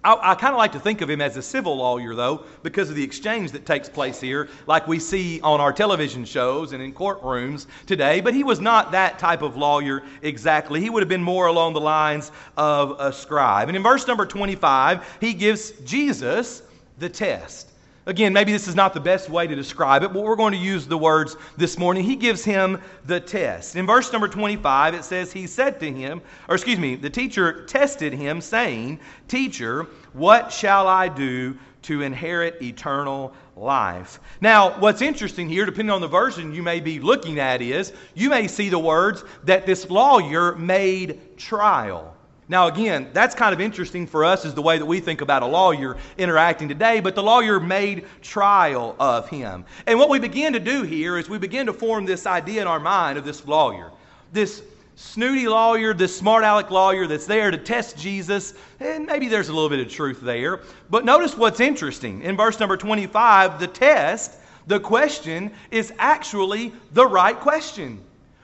I, 0.03 0.31
I 0.31 0.35
kind 0.35 0.53
of 0.53 0.57
like 0.57 0.73
to 0.73 0.81
think 0.81 0.99
of 0.99 1.09
him 1.09 1.21
as 1.21 1.37
a 1.37 1.41
civil 1.41 1.77
lawyer, 1.77 2.13
though, 2.13 2.43
because 2.61 2.89
of 2.89 2.97
the 2.97 3.03
exchange 3.03 3.53
that 3.53 3.65
takes 3.65 3.87
place 3.87 4.19
here, 4.19 4.49
like 4.67 4.85
we 4.85 4.99
see 4.99 5.39
on 5.39 5.61
our 5.61 5.71
television 5.71 6.25
shows 6.25 6.73
and 6.73 6.83
in 6.83 6.91
courtrooms 6.91 7.67
today. 7.85 8.19
But 8.19 8.33
he 8.33 8.43
was 8.43 8.59
not 8.59 8.91
that 8.91 9.17
type 9.17 9.41
of 9.41 9.55
lawyer 9.55 10.03
exactly. 10.21 10.81
He 10.81 10.89
would 10.89 11.03
have 11.03 11.09
been 11.09 11.23
more 11.23 11.47
along 11.47 11.71
the 11.71 11.79
lines 11.79 12.33
of 12.57 12.99
a 12.99 13.13
scribe. 13.13 13.69
And 13.69 13.77
in 13.77 13.83
verse 13.83 14.05
number 14.05 14.25
25, 14.25 15.19
he 15.21 15.33
gives 15.33 15.71
Jesus 15.85 16.63
the 16.97 17.07
test. 17.07 17.69
Again, 18.05 18.33
maybe 18.33 18.51
this 18.51 18.67
is 18.67 18.75
not 18.75 18.93
the 18.93 18.99
best 18.99 19.29
way 19.29 19.47
to 19.47 19.55
describe 19.55 20.03
it, 20.03 20.11
but 20.11 20.23
we're 20.23 20.35
going 20.35 20.51
to 20.51 20.59
use 20.59 20.85
the 20.85 20.97
words 20.97 21.37
this 21.55 21.77
morning. 21.77 22.03
He 22.03 22.17
gives 22.17 22.43
him 22.43 22.81
the 23.05 23.21
test. 23.21 23.77
In 23.77 23.85
verse 23.85 24.11
number 24.11 24.27
25, 24.27 24.93
it 24.93 25.05
says, 25.05 25.31
He 25.31 25.47
said 25.47 25.79
to 25.79 25.89
him, 25.89 26.21
or 26.49 26.55
excuse 26.55 26.79
me, 26.79 26.95
the 26.95 27.09
teacher 27.09 27.65
tested 27.65 28.11
him, 28.11 28.41
saying, 28.41 28.99
Teacher, 29.29 29.87
what 30.11 30.51
shall 30.51 30.85
I 30.85 31.07
do 31.07 31.57
to 31.83 32.01
inherit 32.01 32.61
eternal 32.61 33.33
life? 33.55 34.19
Now, 34.41 34.77
what's 34.79 35.01
interesting 35.01 35.47
here, 35.47 35.65
depending 35.65 35.93
on 35.93 36.01
the 36.01 36.07
version 36.09 36.53
you 36.53 36.61
may 36.61 36.81
be 36.81 36.99
looking 36.99 37.39
at, 37.39 37.61
is 37.61 37.93
you 38.15 38.29
may 38.29 38.49
see 38.49 38.67
the 38.67 38.79
words 38.79 39.23
that 39.45 39.65
this 39.65 39.89
lawyer 39.89 40.55
made 40.55 41.37
trial. 41.37 42.12
Now, 42.49 42.67
again, 42.67 43.09
that's 43.13 43.35
kind 43.35 43.53
of 43.53 43.61
interesting 43.61 44.05
for 44.05 44.25
us 44.25 44.43
is 44.43 44.53
the 44.53 44.61
way 44.61 44.77
that 44.77 44.85
we 44.85 44.99
think 44.99 45.21
about 45.21 45.43
a 45.43 45.45
lawyer 45.45 45.97
interacting 46.17 46.67
today, 46.67 46.99
but 46.99 47.15
the 47.15 47.23
lawyer 47.23 47.59
made 47.59 48.05
trial 48.21 48.95
of 48.99 49.29
him. 49.29 49.63
And 49.87 49.97
what 49.97 50.09
we 50.09 50.19
begin 50.19 50.53
to 50.53 50.59
do 50.59 50.83
here 50.83 51.17
is 51.17 51.29
we 51.29 51.37
begin 51.37 51.65
to 51.67 51.73
form 51.73 52.05
this 52.05 52.25
idea 52.25 52.61
in 52.61 52.67
our 52.67 52.79
mind 52.79 53.17
of 53.17 53.23
this 53.23 53.47
lawyer. 53.47 53.91
This 54.33 54.61
snooty 54.95 55.47
lawyer, 55.47 55.93
this 55.93 56.15
smart 56.15 56.43
aleck 56.43 56.69
lawyer 56.69 57.07
that's 57.07 57.25
there 57.25 57.49
to 57.49 57.57
test 57.57 57.97
Jesus, 57.97 58.53
and 58.79 59.05
maybe 59.05 59.27
there's 59.27 59.49
a 59.49 59.53
little 59.53 59.69
bit 59.69 59.79
of 59.79 59.89
truth 59.89 60.19
there. 60.21 60.61
But 60.89 61.05
notice 61.05 61.37
what's 61.37 61.59
interesting. 61.59 62.21
In 62.23 62.35
verse 62.35 62.59
number 62.59 62.77
25, 62.77 63.59
the 63.59 63.67
test, 63.67 64.35
the 64.67 64.79
question, 64.79 65.51
is 65.71 65.93
actually 65.97 66.73
the 66.91 67.05
right 67.05 67.39
question. 67.39 68.01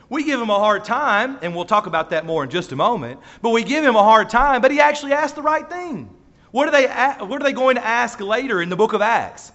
We 0.10 0.24
give 0.24 0.42
him 0.42 0.50
a 0.50 0.58
hard 0.58 0.84
time, 0.86 1.38
and 1.42 1.56
we'll 1.56 1.66
talk 1.66 1.86
about 1.86 2.10
that 2.10 2.25
more 2.25 2.44
in 2.44 2.50
just 2.50 2.72
a 2.72 2.75
moment, 2.75 3.20
but 3.42 3.51
we 3.51 3.63
give 3.63 3.86
him 3.86 3.96
a 3.96 4.04
hard 4.04 4.30
time, 4.30 4.62
but 4.62 4.72
he 4.72 4.80
actually 4.80 5.13
asked 5.13 5.36
the 5.36 5.42
right 5.42 5.70
thing. 5.70 6.10
What 6.51 6.68
are, 6.68 6.72
they, 6.72 6.88
what 7.24 7.42
are 7.42 7.44
they 7.44 7.54
going 7.54 7.75
to 7.75 7.86
ask 7.86 8.20
later 8.20 8.62
in 8.62 8.70
the 8.70 8.75
book 8.75 8.94
of 8.94 9.01
Acts? 9.01 9.51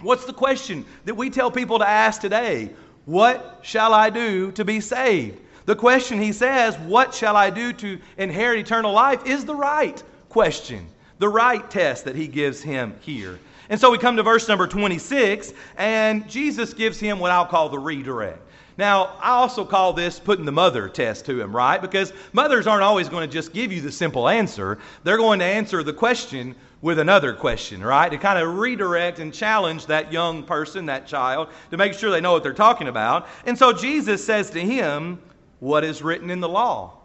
What's 0.00 0.24
the 0.24 0.32
question 0.32 0.84
that 1.04 1.14
we 1.14 1.30
tell 1.30 1.52
people 1.52 1.78
to 1.78 1.88
ask 1.88 2.20
today? 2.20 2.70
What 3.04 3.60
shall 3.62 3.94
I 3.94 4.10
do 4.10 4.50
to 4.52 4.64
be 4.64 4.80
saved? 4.80 5.38
The 5.66 5.76
question 5.76 6.20
he 6.20 6.32
says, 6.32 6.76
What 6.78 7.14
shall 7.14 7.36
I 7.36 7.50
do 7.50 7.72
to 7.74 8.00
inherit 8.16 8.58
eternal 8.58 8.92
life? 8.92 9.24
is 9.24 9.44
the 9.44 9.54
right 9.54 10.02
question, 10.28 10.88
the 11.20 11.28
right 11.28 11.68
test 11.70 12.04
that 12.06 12.16
he 12.16 12.26
gives 12.26 12.60
him 12.60 12.96
here. 13.00 13.38
And 13.68 13.80
so 13.80 13.92
we 13.92 13.98
come 13.98 14.16
to 14.16 14.24
verse 14.24 14.48
number 14.48 14.66
26, 14.66 15.52
and 15.76 16.28
Jesus 16.28 16.74
gives 16.74 16.98
him 16.98 17.20
what 17.20 17.30
I'll 17.30 17.46
call 17.46 17.68
the 17.68 17.78
redirect. 17.78 18.42
Now, 18.78 19.16
I 19.20 19.30
also 19.32 19.64
call 19.64 19.92
this 19.92 20.18
putting 20.18 20.44
the 20.44 20.52
mother 20.52 20.88
test 20.88 21.26
to 21.26 21.40
him, 21.40 21.54
right? 21.54 21.80
Because 21.80 22.12
mothers 22.32 22.66
aren't 22.66 22.82
always 22.82 23.08
going 23.08 23.28
to 23.28 23.32
just 23.32 23.52
give 23.52 23.70
you 23.70 23.80
the 23.80 23.92
simple 23.92 24.28
answer. 24.28 24.78
They're 25.04 25.18
going 25.18 25.40
to 25.40 25.44
answer 25.44 25.82
the 25.82 25.92
question 25.92 26.54
with 26.80 26.98
another 26.98 27.32
question, 27.32 27.82
right? 27.82 28.10
To 28.10 28.18
kind 28.18 28.38
of 28.38 28.58
redirect 28.58 29.18
and 29.18 29.32
challenge 29.32 29.86
that 29.86 30.12
young 30.12 30.42
person, 30.42 30.86
that 30.86 31.06
child, 31.06 31.48
to 31.70 31.76
make 31.76 31.94
sure 31.94 32.10
they 32.10 32.20
know 32.20 32.32
what 32.32 32.42
they're 32.42 32.52
talking 32.52 32.88
about. 32.88 33.28
And 33.46 33.56
so 33.56 33.72
Jesus 33.72 34.24
says 34.24 34.50
to 34.50 34.60
him, 34.60 35.20
What 35.60 35.84
is 35.84 36.02
written 36.02 36.30
in 36.30 36.40
the 36.40 36.48
law? 36.48 36.98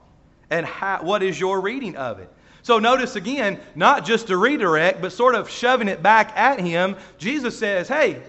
And 0.50 0.66
how, 0.66 1.04
what 1.04 1.22
is 1.22 1.40
your 1.40 1.60
reading 1.60 1.96
of 1.96 2.20
it? 2.20 2.32
So 2.64 2.80
notice 2.80 3.16
again, 3.16 3.60
not 3.76 4.04
just 4.06 4.30
a 4.30 4.38
redirect, 4.38 5.02
but 5.02 5.14
sort 5.14 5.36
of 5.36 5.50
shoving 5.50 5.88
it 5.88 6.02
back 6.02 6.36
at 6.36 6.60
him. 6.60 6.96
Jesus 7.18 7.58
says, 7.58 7.88
Hey, 7.88 8.22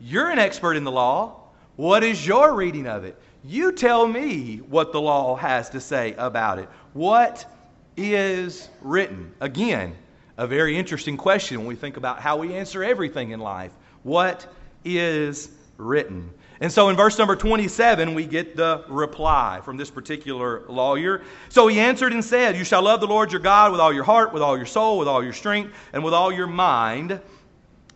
you're 0.00 0.30
an 0.30 0.38
expert 0.38 0.74
in 0.74 0.84
the 0.84 0.92
law. 0.92 1.47
What 1.78 2.02
is 2.02 2.26
your 2.26 2.56
reading 2.56 2.88
of 2.88 3.04
it? 3.04 3.16
You 3.44 3.70
tell 3.70 4.04
me 4.04 4.56
what 4.68 4.90
the 4.90 5.00
law 5.00 5.36
has 5.36 5.70
to 5.70 5.80
say 5.80 6.12
about 6.18 6.58
it. 6.58 6.68
What 6.92 7.48
is 7.96 8.68
written? 8.80 9.32
Again, 9.38 9.94
a 10.38 10.44
very 10.44 10.76
interesting 10.76 11.16
question 11.16 11.56
when 11.58 11.68
we 11.68 11.76
think 11.76 11.96
about 11.96 12.18
how 12.18 12.36
we 12.36 12.52
answer 12.52 12.82
everything 12.82 13.30
in 13.30 13.38
life. 13.38 13.70
What 14.02 14.52
is 14.84 15.50
written? 15.76 16.28
And 16.60 16.72
so 16.72 16.88
in 16.88 16.96
verse 16.96 17.16
number 17.16 17.36
27, 17.36 18.12
we 18.12 18.26
get 18.26 18.56
the 18.56 18.84
reply 18.88 19.60
from 19.64 19.76
this 19.76 19.88
particular 19.88 20.64
lawyer. 20.68 21.22
So 21.48 21.68
he 21.68 21.78
answered 21.78 22.12
and 22.12 22.24
said, 22.24 22.56
You 22.56 22.64
shall 22.64 22.82
love 22.82 22.98
the 22.98 23.06
Lord 23.06 23.30
your 23.30 23.40
God 23.40 23.70
with 23.70 23.80
all 23.80 23.92
your 23.92 24.02
heart, 24.02 24.32
with 24.32 24.42
all 24.42 24.56
your 24.56 24.66
soul, 24.66 24.98
with 24.98 25.06
all 25.06 25.22
your 25.22 25.32
strength, 25.32 25.72
and 25.92 26.02
with 26.02 26.12
all 26.12 26.32
your 26.32 26.48
mind, 26.48 27.20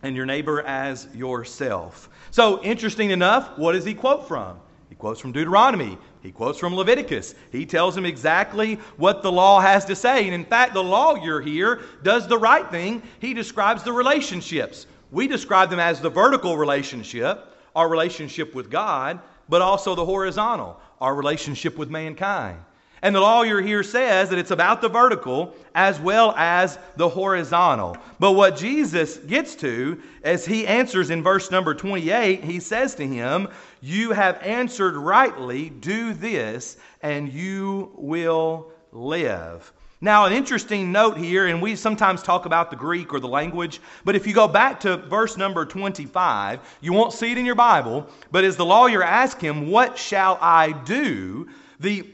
and 0.03 0.15
your 0.15 0.25
neighbor 0.25 0.61
as 0.61 1.07
yourself. 1.15 2.09
So, 2.31 2.61
interesting 2.61 3.09
enough, 3.09 3.57
what 3.57 3.71
does 3.71 3.85
he 3.85 3.93
quote 3.93 4.27
from? 4.27 4.59
He 4.89 4.95
quotes 4.95 5.19
from 5.19 5.31
Deuteronomy. 5.31 5.97
He 6.21 6.31
quotes 6.31 6.59
from 6.59 6.75
Leviticus. 6.75 7.33
He 7.51 7.65
tells 7.65 7.97
him 7.97 8.05
exactly 8.05 8.75
what 8.97 9.23
the 9.23 9.31
law 9.31 9.59
has 9.59 9.85
to 9.85 9.95
say. 9.95 10.25
And 10.25 10.33
in 10.33 10.45
fact, 10.45 10.73
the 10.73 10.83
lawyer 10.83 11.41
here 11.41 11.81
does 12.03 12.27
the 12.27 12.37
right 12.37 12.69
thing. 12.69 13.01
He 13.19 13.33
describes 13.33 13.83
the 13.83 13.91
relationships. 13.91 14.85
We 15.11 15.27
describe 15.27 15.69
them 15.69 15.79
as 15.79 15.99
the 15.99 16.09
vertical 16.09 16.57
relationship, 16.57 17.55
our 17.75 17.89
relationship 17.89 18.53
with 18.53 18.69
God, 18.69 19.19
but 19.49 19.61
also 19.61 19.95
the 19.95 20.05
horizontal, 20.05 20.79
our 21.01 21.15
relationship 21.15 21.77
with 21.77 21.89
mankind. 21.89 22.59
And 23.03 23.13
the 23.13 23.19
lawyer 23.19 23.59
here 23.61 23.83
says 23.83 24.29
that 24.29 24.39
it's 24.39 24.51
about 24.51 24.81
the 24.81 24.87
vertical 24.87 25.53
as 25.75 25.99
well 25.99 26.33
as 26.37 26.79
the 26.95 27.09
horizontal. 27.09 27.97
But 28.17 28.31
what 28.31 28.55
Jesus 28.55 29.17
gets 29.17 29.55
to, 29.55 30.01
as 30.23 30.45
he 30.45 30.65
answers 30.65 31.09
in 31.09 31.21
verse 31.21 31.51
number 31.51 31.73
28, 31.73 32.45
he 32.45 32.61
says 32.61 32.95
to 32.95 33.05
him, 33.05 33.49
You 33.81 34.13
have 34.13 34.41
answered 34.41 34.95
rightly, 34.95 35.69
do 35.69 36.13
this, 36.13 36.77
and 37.01 37.31
you 37.31 37.91
will 37.95 38.71
live. 38.93 39.73
Now, 39.99 40.23
an 40.23 40.31
interesting 40.31 40.93
note 40.93 41.17
here, 41.17 41.47
and 41.47 41.61
we 41.61 41.75
sometimes 41.75 42.23
talk 42.23 42.45
about 42.45 42.69
the 42.69 42.77
Greek 42.77 43.13
or 43.13 43.19
the 43.19 43.27
language, 43.27 43.81
but 44.05 44.15
if 44.15 44.25
you 44.25 44.33
go 44.33 44.47
back 44.47 44.79
to 44.81 44.95
verse 44.95 45.35
number 45.35 45.65
25, 45.65 46.77
you 46.79 46.93
won't 46.93 47.11
see 47.11 47.33
it 47.33 47.37
in 47.37 47.45
your 47.45 47.55
Bible, 47.55 48.07
but 48.31 48.45
as 48.45 48.55
the 48.55 48.65
lawyer 48.65 49.03
asks 49.03 49.41
him, 49.41 49.69
What 49.69 49.97
shall 49.97 50.37
I 50.39 50.71
do? 50.71 51.49
The 51.81 52.05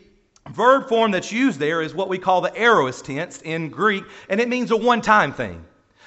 verb 0.49 0.87
form 0.87 1.11
that's 1.11 1.31
used 1.31 1.59
there 1.59 1.81
is 1.81 1.93
what 1.93 2.09
we 2.09 2.17
call 2.17 2.41
the 2.41 2.55
aorist 2.55 3.05
tense 3.05 3.41
in 3.41 3.69
Greek, 3.69 4.03
and 4.29 4.39
it 4.39 4.49
means 4.49 4.71
a 4.71 4.77
one 4.77 5.01
time 5.01 5.33
thing. 5.33 5.63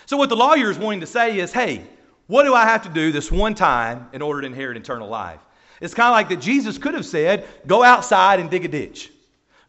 So, 0.07 0.17
what 0.17 0.29
the 0.29 0.37
lawyer 0.37 0.71
is 0.71 0.79
wanting 0.79 1.01
to 1.01 1.07
say 1.07 1.39
is, 1.39 1.53
hey, 1.53 1.87
what 2.27 2.45
do 2.45 2.55
I 2.55 2.65
have 2.65 2.83
to 2.83 2.89
do 2.89 3.13
this 3.13 3.31
one 3.31 3.55
time 3.55 4.09
in 4.13 4.23
order 4.23 4.41
to 4.41 4.47
inherit 4.47 4.77
eternal 4.77 5.09
life? 5.09 5.41
It's 5.81 5.95
kind 5.95 6.09
of 6.09 6.13
like 6.13 6.29
that 6.29 6.41
Jesus 6.41 6.79
could 6.79 6.95
have 6.95 7.07
said, 7.07 7.47
go 7.67 7.83
outside 7.83 8.41
and 8.41 8.51
dig 8.51 8.65
a 8.65 8.69
ditch. 8.69 9.11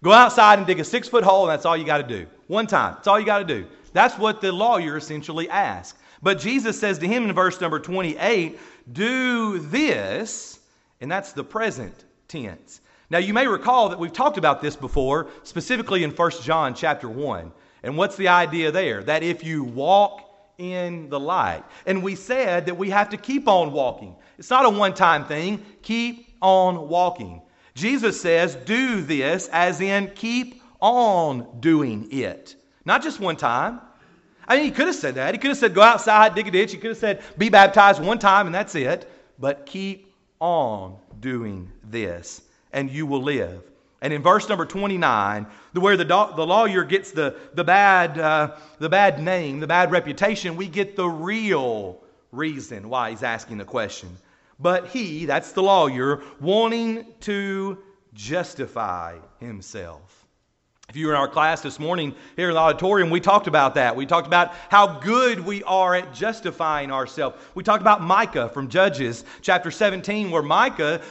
Go 0.03 0.11
outside 0.11 0.59
and 0.59 0.67
dig 0.67 0.79
a 0.79 0.83
six 0.83 1.07
foot 1.07 1.23
hole, 1.23 1.43
and 1.43 1.51
that's 1.51 1.65
all 1.65 1.77
you 1.77 1.85
got 1.85 1.99
to 1.99 2.03
do. 2.07 2.27
One 2.47 2.67
time. 2.67 2.95
That's 2.95 3.07
all 3.07 3.19
you 3.19 3.25
got 3.25 3.39
to 3.39 3.45
do. 3.45 3.65
That's 3.93 4.17
what 4.17 4.41
the 4.41 4.51
lawyer 4.51 4.97
essentially 4.97 5.49
asked. 5.49 5.97
But 6.21 6.39
Jesus 6.39 6.79
says 6.79 6.99
to 6.99 7.07
him 7.07 7.23
in 7.23 7.33
verse 7.33 7.59
number 7.59 7.79
28, 7.79 8.59
do 8.91 9.59
this, 9.59 10.59
and 11.01 11.11
that's 11.11 11.33
the 11.33 11.43
present 11.43 12.05
tense. 12.27 12.81
Now 13.09 13.17
you 13.19 13.33
may 13.33 13.47
recall 13.47 13.89
that 13.89 13.99
we've 13.99 14.13
talked 14.13 14.37
about 14.37 14.61
this 14.61 14.75
before, 14.75 15.27
specifically 15.43 16.03
in 16.03 16.11
1 16.11 16.31
John 16.41 16.73
chapter 16.73 17.09
1. 17.09 17.51
And 17.83 17.97
what's 17.97 18.15
the 18.15 18.29
idea 18.29 18.71
there? 18.71 19.03
That 19.03 19.23
if 19.23 19.43
you 19.43 19.63
walk 19.63 20.21
in 20.57 21.09
the 21.09 21.19
light. 21.19 21.63
And 21.85 22.03
we 22.03 22.15
said 22.15 22.65
that 22.67 22.75
we 22.75 22.89
have 22.89 23.09
to 23.09 23.17
keep 23.17 23.47
on 23.47 23.71
walking. 23.71 24.15
It's 24.37 24.49
not 24.49 24.65
a 24.65 24.69
one 24.69 24.93
time 24.93 25.25
thing. 25.25 25.63
Keep 25.81 26.35
on 26.41 26.87
walking. 26.87 27.41
Jesus 27.75 28.21
says, 28.21 28.55
do 28.55 29.01
this, 29.01 29.49
as 29.51 29.81
in 29.81 30.11
keep 30.15 30.61
on 30.79 31.59
doing 31.59 32.07
it. 32.11 32.55
Not 32.85 33.01
just 33.01 33.19
one 33.19 33.35
time. 33.35 33.81
I 34.47 34.57
mean, 34.57 34.65
he 34.65 34.71
could 34.71 34.87
have 34.87 34.95
said 34.95 35.15
that. 35.15 35.33
He 35.33 35.39
could 35.39 35.49
have 35.49 35.57
said, 35.57 35.73
go 35.73 35.81
outside, 35.81 36.35
dig 36.35 36.47
a 36.47 36.51
ditch. 36.51 36.71
He 36.71 36.77
could 36.77 36.91
have 36.91 36.97
said, 36.97 37.23
be 37.37 37.49
baptized 37.49 38.01
one 38.01 38.19
time, 38.19 38.45
and 38.45 38.53
that's 38.53 38.75
it. 38.75 39.09
But 39.39 39.65
keep 39.65 40.13
on 40.39 40.97
doing 41.19 41.71
this 41.83 42.41
and 42.73 42.91
you 42.91 43.05
will 43.05 43.23
live. 43.23 43.63
And 44.01 44.11
in 44.11 44.21
verse 44.21 44.49
number 44.49 44.65
29, 44.65 45.47
where 45.73 45.95
the, 45.95 46.03
the 46.03 46.45
lawyer 46.45 46.83
gets 46.83 47.11
the, 47.11 47.37
the, 47.53 47.63
bad, 47.63 48.19
uh, 48.19 48.57
the 48.79 48.89
bad 48.89 49.21
name, 49.21 49.61
the 49.61 49.67
bad 49.67 49.91
reputation, 49.91 50.57
we 50.57 50.67
get 50.67 50.97
the 50.97 51.07
real 51.07 52.03
reason 52.33 52.89
why 52.89 53.11
he's 53.11 53.23
asking 53.23 53.59
the 53.59 53.65
question. 53.65 54.09
But 54.59 54.87
he, 54.89 55.25
that's 55.25 55.53
the 55.53 55.63
lawyer, 55.63 56.21
wanting 56.41 57.05
to 57.21 57.77
justify 58.13 59.17
himself. 59.39 60.23
If 60.89 60.97
you 60.97 61.07
were 61.07 61.13
in 61.13 61.19
our 61.19 61.29
class 61.29 61.61
this 61.61 61.79
morning 61.79 62.13
here 62.35 62.49
in 62.49 62.55
the 62.55 62.59
auditorium, 62.59 63.09
we 63.09 63.21
talked 63.21 63.47
about 63.47 63.75
that. 63.75 63.95
We 63.95 64.05
talked 64.05 64.27
about 64.27 64.53
how 64.69 64.99
good 64.99 65.39
we 65.39 65.63
are 65.63 65.95
at 65.95 66.13
justifying 66.13 66.91
ourselves. 66.91 67.37
We 67.55 67.63
talked 67.63 67.81
about 67.81 68.01
Micah 68.01 68.49
from 68.49 68.67
Judges 68.67 69.23
chapter 69.41 69.71
17, 69.71 70.29
where 70.29 70.43
Micah 70.43 71.01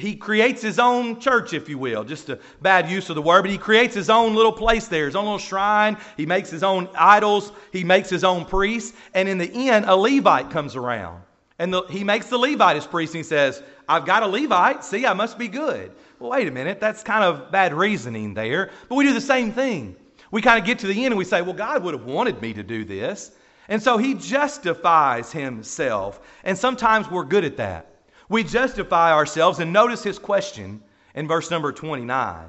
he 0.00 0.16
creates 0.16 0.62
his 0.62 0.78
own 0.78 1.20
church, 1.20 1.52
if 1.52 1.68
you 1.68 1.78
will. 1.78 2.04
Just 2.04 2.28
a 2.28 2.38
bad 2.62 2.90
use 2.90 3.08
of 3.10 3.16
the 3.16 3.22
word, 3.22 3.42
but 3.42 3.50
he 3.50 3.58
creates 3.58 3.94
his 3.94 4.10
own 4.10 4.34
little 4.34 4.52
place 4.52 4.88
there, 4.88 5.06
his 5.06 5.16
own 5.16 5.24
little 5.24 5.38
shrine. 5.38 5.96
He 6.16 6.26
makes 6.26 6.50
his 6.50 6.62
own 6.62 6.88
idols. 6.94 7.52
He 7.72 7.84
makes 7.84 8.08
his 8.08 8.24
own 8.24 8.44
priests. 8.44 8.96
And 9.14 9.28
in 9.28 9.38
the 9.38 9.50
end, 9.68 9.84
a 9.86 9.96
Levite 9.96 10.50
comes 10.50 10.76
around. 10.76 11.22
And 11.58 11.72
the, 11.72 11.82
he 11.84 12.04
makes 12.04 12.26
the 12.26 12.38
Levite 12.38 12.76
his 12.76 12.86
priest. 12.86 13.14
And 13.14 13.18
he 13.18 13.28
says, 13.28 13.62
I've 13.88 14.06
got 14.06 14.22
a 14.22 14.26
Levite. 14.26 14.84
See, 14.84 15.06
I 15.06 15.12
must 15.12 15.38
be 15.38 15.48
good. 15.48 15.92
Well, 16.18 16.30
wait 16.30 16.48
a 16.48 16.50
minute. 16.50 16.80
That's 16.80 17.02
kind 17.02 17.24
of 17.24 17.50
bad 17.50 17.74
reasoning 17.74 18.34
there. 18.34 18.70
But 18.88 18.94
we 18.94 19.04
do 19.04 19.12
the 19.12 19.20
same 19.20 19.52
thing. 19.52 19.96
We 20.30 20.42
kind 20.42 20.58
of 20.58 20.64
get 20.64 20.78
to 20.80 20.86
the 20.86 20.94
end 20.94 21.06
and 21.06 21.18
we 21.18 21.24
say, 21.24 21.42
well, 21.42 21.54
God 21.54 21.82
would 21.82 21.94
have 21.94 22.04
wanted 22.04 22.40
me 22.40 22.52
to 22.54 22.62
do 22.62 22.84
this. 22.84 23.32
And 23.68 23.82
so 23.82 23.98
he 23.98 24.14
justifies 24.14 25.32
himself. 25.32 26.20
And 26.44 26.56
sometimes 26.56 27.10
we're 27.10 27.24
good 27.24 27.44
at 27.44 27.56
that. 27.58 27.89
We 28.30 28.44
justify 28.44 29.12
ourselves, 29.12 29.58
and 29.58 29.72
notice 29.72 30.04
his 30.04 30.18
question 30.18 30.80
in 31.16 31.26
verse 31.26 31.50
number 31.50 31.72
29. 31.72 32.46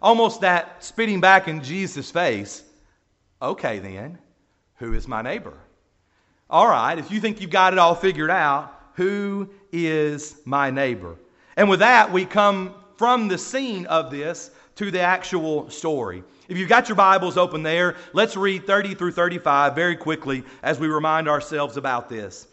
Almost 0.00 0.40
that 0.42 0.82
spitting 0.82 1.20
back 1.20 1.48
in 1.48 1.62
Jesus' 1.62 2.10
face. 2.10 2.62
Okay, 3.42 3.80
then, 3.80 4.18
who 4.76 4.94
is 4.94 5.08
my 5.08 5.22
neighbor? 5.22 5.58
All 6.48 6.68
right, 6.68 6.96
if 6.96 7.10
you 7.10 7.20
think 7.20 7.40
you've 7.40 7.50
got 7.50 7.72
it 7.72 7.80
all 7.80 7.96
figured 7.96 8.30
out, 8.30 8.72
who 8.94 9.50
is 9.72 10.36
my 10.44 10.70
neighbor? 10.70 11.16
And 11.56 11.68
with 11.68 11.80
that, 11.80 12.12
we 12.12 12.24
come 12.26 12.72
from 12.96 13.26
the 13.26 13.36
scene 13.36 13.86
of 13.86 14.12
this 14.12 14.52
to 14.76 14.92
the 14.92 15.00
actual 15.00 15.68
story. 15.68 16.22
If 16.46 16.58
you've 16.58 16.68
got 16.68 16.88
your 16.88 16.94
Bibles 16.94 17.36
open 17.36 17.64
there, 17.64 17.96
let's 18.12 18.36
read 18.36 18.68
30 18.68 18.94
through 18.94 19.12
35 19.12 19.74
very 19.74 19.96
quickly 19.96 20.44
as 20.62 20.78
we 20.78 20.86
remind 20.86 21.28
ourselves 21.28 21.76
about 21.76 22.08
this. 22.08 22.46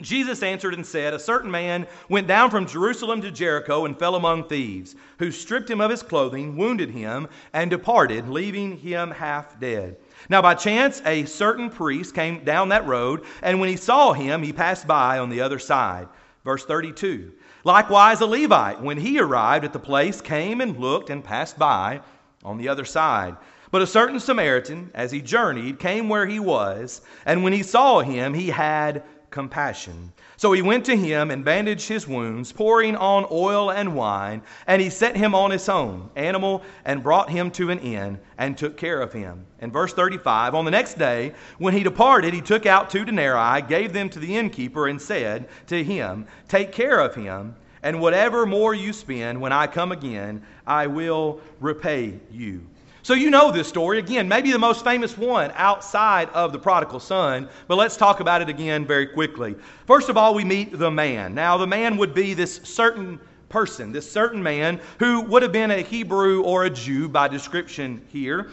Jesus 0.00 0.42
answered 0.42 0.74
and 0.74 0.86
said, 0.86 1.12
A 1.12 1.18
certain 1.18 1.50
man 1.50 1.86
went 2.08 2.26
down 2.26 2.50
from 2.50 2.66
Jerusalem 2.66 3.20
to 3.22 3.30
Jericho 3.30 3.84
and 3.84 3.98
fell 3.98 4.14
among 4.14 4.44
thieves, 4.44 4.96
who 5.18 5.30
stripped 5.30 5.70
him 5.70 5.80
of 5.80 5.90
his 5.90 6.02
clothing, 6.02 6.56
wounded 6.56 6.90
him, 6.90 7.28
and 7.52 7.70
departed, 7.70 8.28
leaving 8.28 8.78
him 8.78 9.10
half 9.10 9.60
dead. 9.60 9.96
Now, 10.28 10.40
by 10.40 10.54
chance, 10.54 11.02
a 11.04 11.26
certain 11.26 11.68
priest 11.68 12.14
came 12.14 12.42
down 12.42 12.70
that 12.70 12.86
road, 12.86 13.24
and 13.42 13.60
when 13.60 13.68
he 13.68 13.76
saw 13.76 14.12
him, 14.12 14.42
he 14.42 14.52
passed 14.52 14.86
by 14.86 15.18
on 15.18 15.28
the 15.28 15.42
other 15.42 15.58
side. 15.58 16.08
Verse 16.44 16.64
32. 16.64 17.32
Likewise, 17.64 18.20
a 18.20 18.26
Levite, 18.26 18.80
when 18.80 18.96
he 18.96 19.20
arrived 19.20 19.64
at 19.64 19.72
the 19.72 19.78
place, 19.78 20.20
came 20.20 20.60
and 20.60 20.78
looked 20.78 21.10
and 21.10 21.22
passed 21.22 21.58
by 21.58 22.00
on 22.44 22.56
the 22.56 22.68
other 22.68 22.84
side. 22.84 23.36
But 23.70 23.82
a 23.82 23.86
certain 23.86 24.20
Samaritan, 24.20 24.90
as 24.94 25.10
he 25.10 25.22
journeyed, 25.22 25.78
came 25.78 26.08
where 26.08 26.26
he 26.26 26.40
was, 26.40 27.00
and 27.24 27.42
when 27.42 27.52
he 27.52 27.62
saw 27.62 28.00
him, 28.00 28.34
he 28.34 28.48
had 28.48 29.02
compassion. 29.32 30.12
So 30.36 30.52
he 30.52 30.62
went 30.62 30.84
to 30.84 30.96
him 30.96 31.30
and 31.30 31.44
bandaged 31.44 31.88
his 31.88 32.06
wounds, 32.06 32.52
pouring 32.52 32.94
on 32.94 33.26
oil 33.30 33.72
and 33.72 33.96
wine, 33.96 34.42
and 34.66 34.80
he 34.80 34.90
set 34.90 35.16
him 35.16 35.34
on 35.34 35.50
his 35.50 35.68
own 35.68 36.10
animal 36.14 36.62
and 36.84 37.02
brought 37.02 37.30
him 37.30 37.50
to 37.52 37.70
an 37.70 37.80
inn 37.80 38.20
and 38.38 38.56
took 38.56 38.76
care 38.76 39.00
of 39.00 39.12
him. 39.12 39.44
And 39.58 39.72
verse 39.72 39.92
35, 39.92 40.54
on 40.54 40.64
the 40.64 40.70
next 40.70 40.98
day, 40.98 41.32
when 41.58 41.74
he 41.74 41.82
departed, 41.82 42.34
he 42.34 42.40
took 42.40 42.66
out 42.66 42.90
two 42.90 43.04
denarii, 43.04 43.62
gave 43.62 43.92
them 43.92 44.08
to 44.10 44.20
the 44.20 44.36
innkeeper, 44.36 44.86
and 44.86 45.00
said 45.00 45.48
to 45.66 45.82
him, 45.82 46.26
Take 46.48 46.70
care 46.70 47.00
of 47.00 47.14
him, 47.14 47.56
and 47.82 48.00
whatever 48.00 48.46
more 48.46 48.74
you 48.74 48.92
spend 48.92 49.40
when 49.40 49.52
I 49.52 49.66
come 49.66 49.90
again, 49.90 50.42
I 50.66 50.86
will 50.86 51.40
repay 51.60 52.20
you. 52.30 52.66
So 53.04 53.14
you 53.14 53.30
know 53.30 53.50
this 53.50 53.66
story. 53.66 53.98
Again, 53.98 54.28
maybe 54.28 54.52
the 54.52 54.58
most 54.60 54.84
famous 54.84 55.18
one 55.18 55.50
outside 55.56 56.28
of 56.30 56.52
the 56.52 56.58
prodigal 56.58 57.00
son, 57.00 57.48
but 57.66 57.74
let's 57.74 57.96
talk 57.96 58.20
about 58.20 58.42
it 58.42 58.48
again 58.48 58.86
very 58.86 59.06
quickly. 59.06 59.56
First 59.86 60.08
of 60.08 60.16
all, 60.16 60.34
we 60.34 60.44
meet 60.44 60.78
the 60.78 60.90
man. 60.90 61.34
Now, 61.34 61.56
the 61.56 61.66
man 61.66 61.96
would 61.96 62.14
be 62.14 62.32
this 62.32 62.60
certain 62.62 63.18
person, 63.48 63.90
this 63.90 64.10
certain 64.10 64.40
man 64.40 64.80
who 65.00 65.22
would 65.22 65.42
have 65.42 65.50
been 65.50 65.72
a 65.72 65.80
Hebrew 65.80 66.42
or 66.42 66.64
a 66.64 66.70
Jew 66.70 67.08
by 67.08 67.26
description 67.26 68.06
here. 68.08 68.50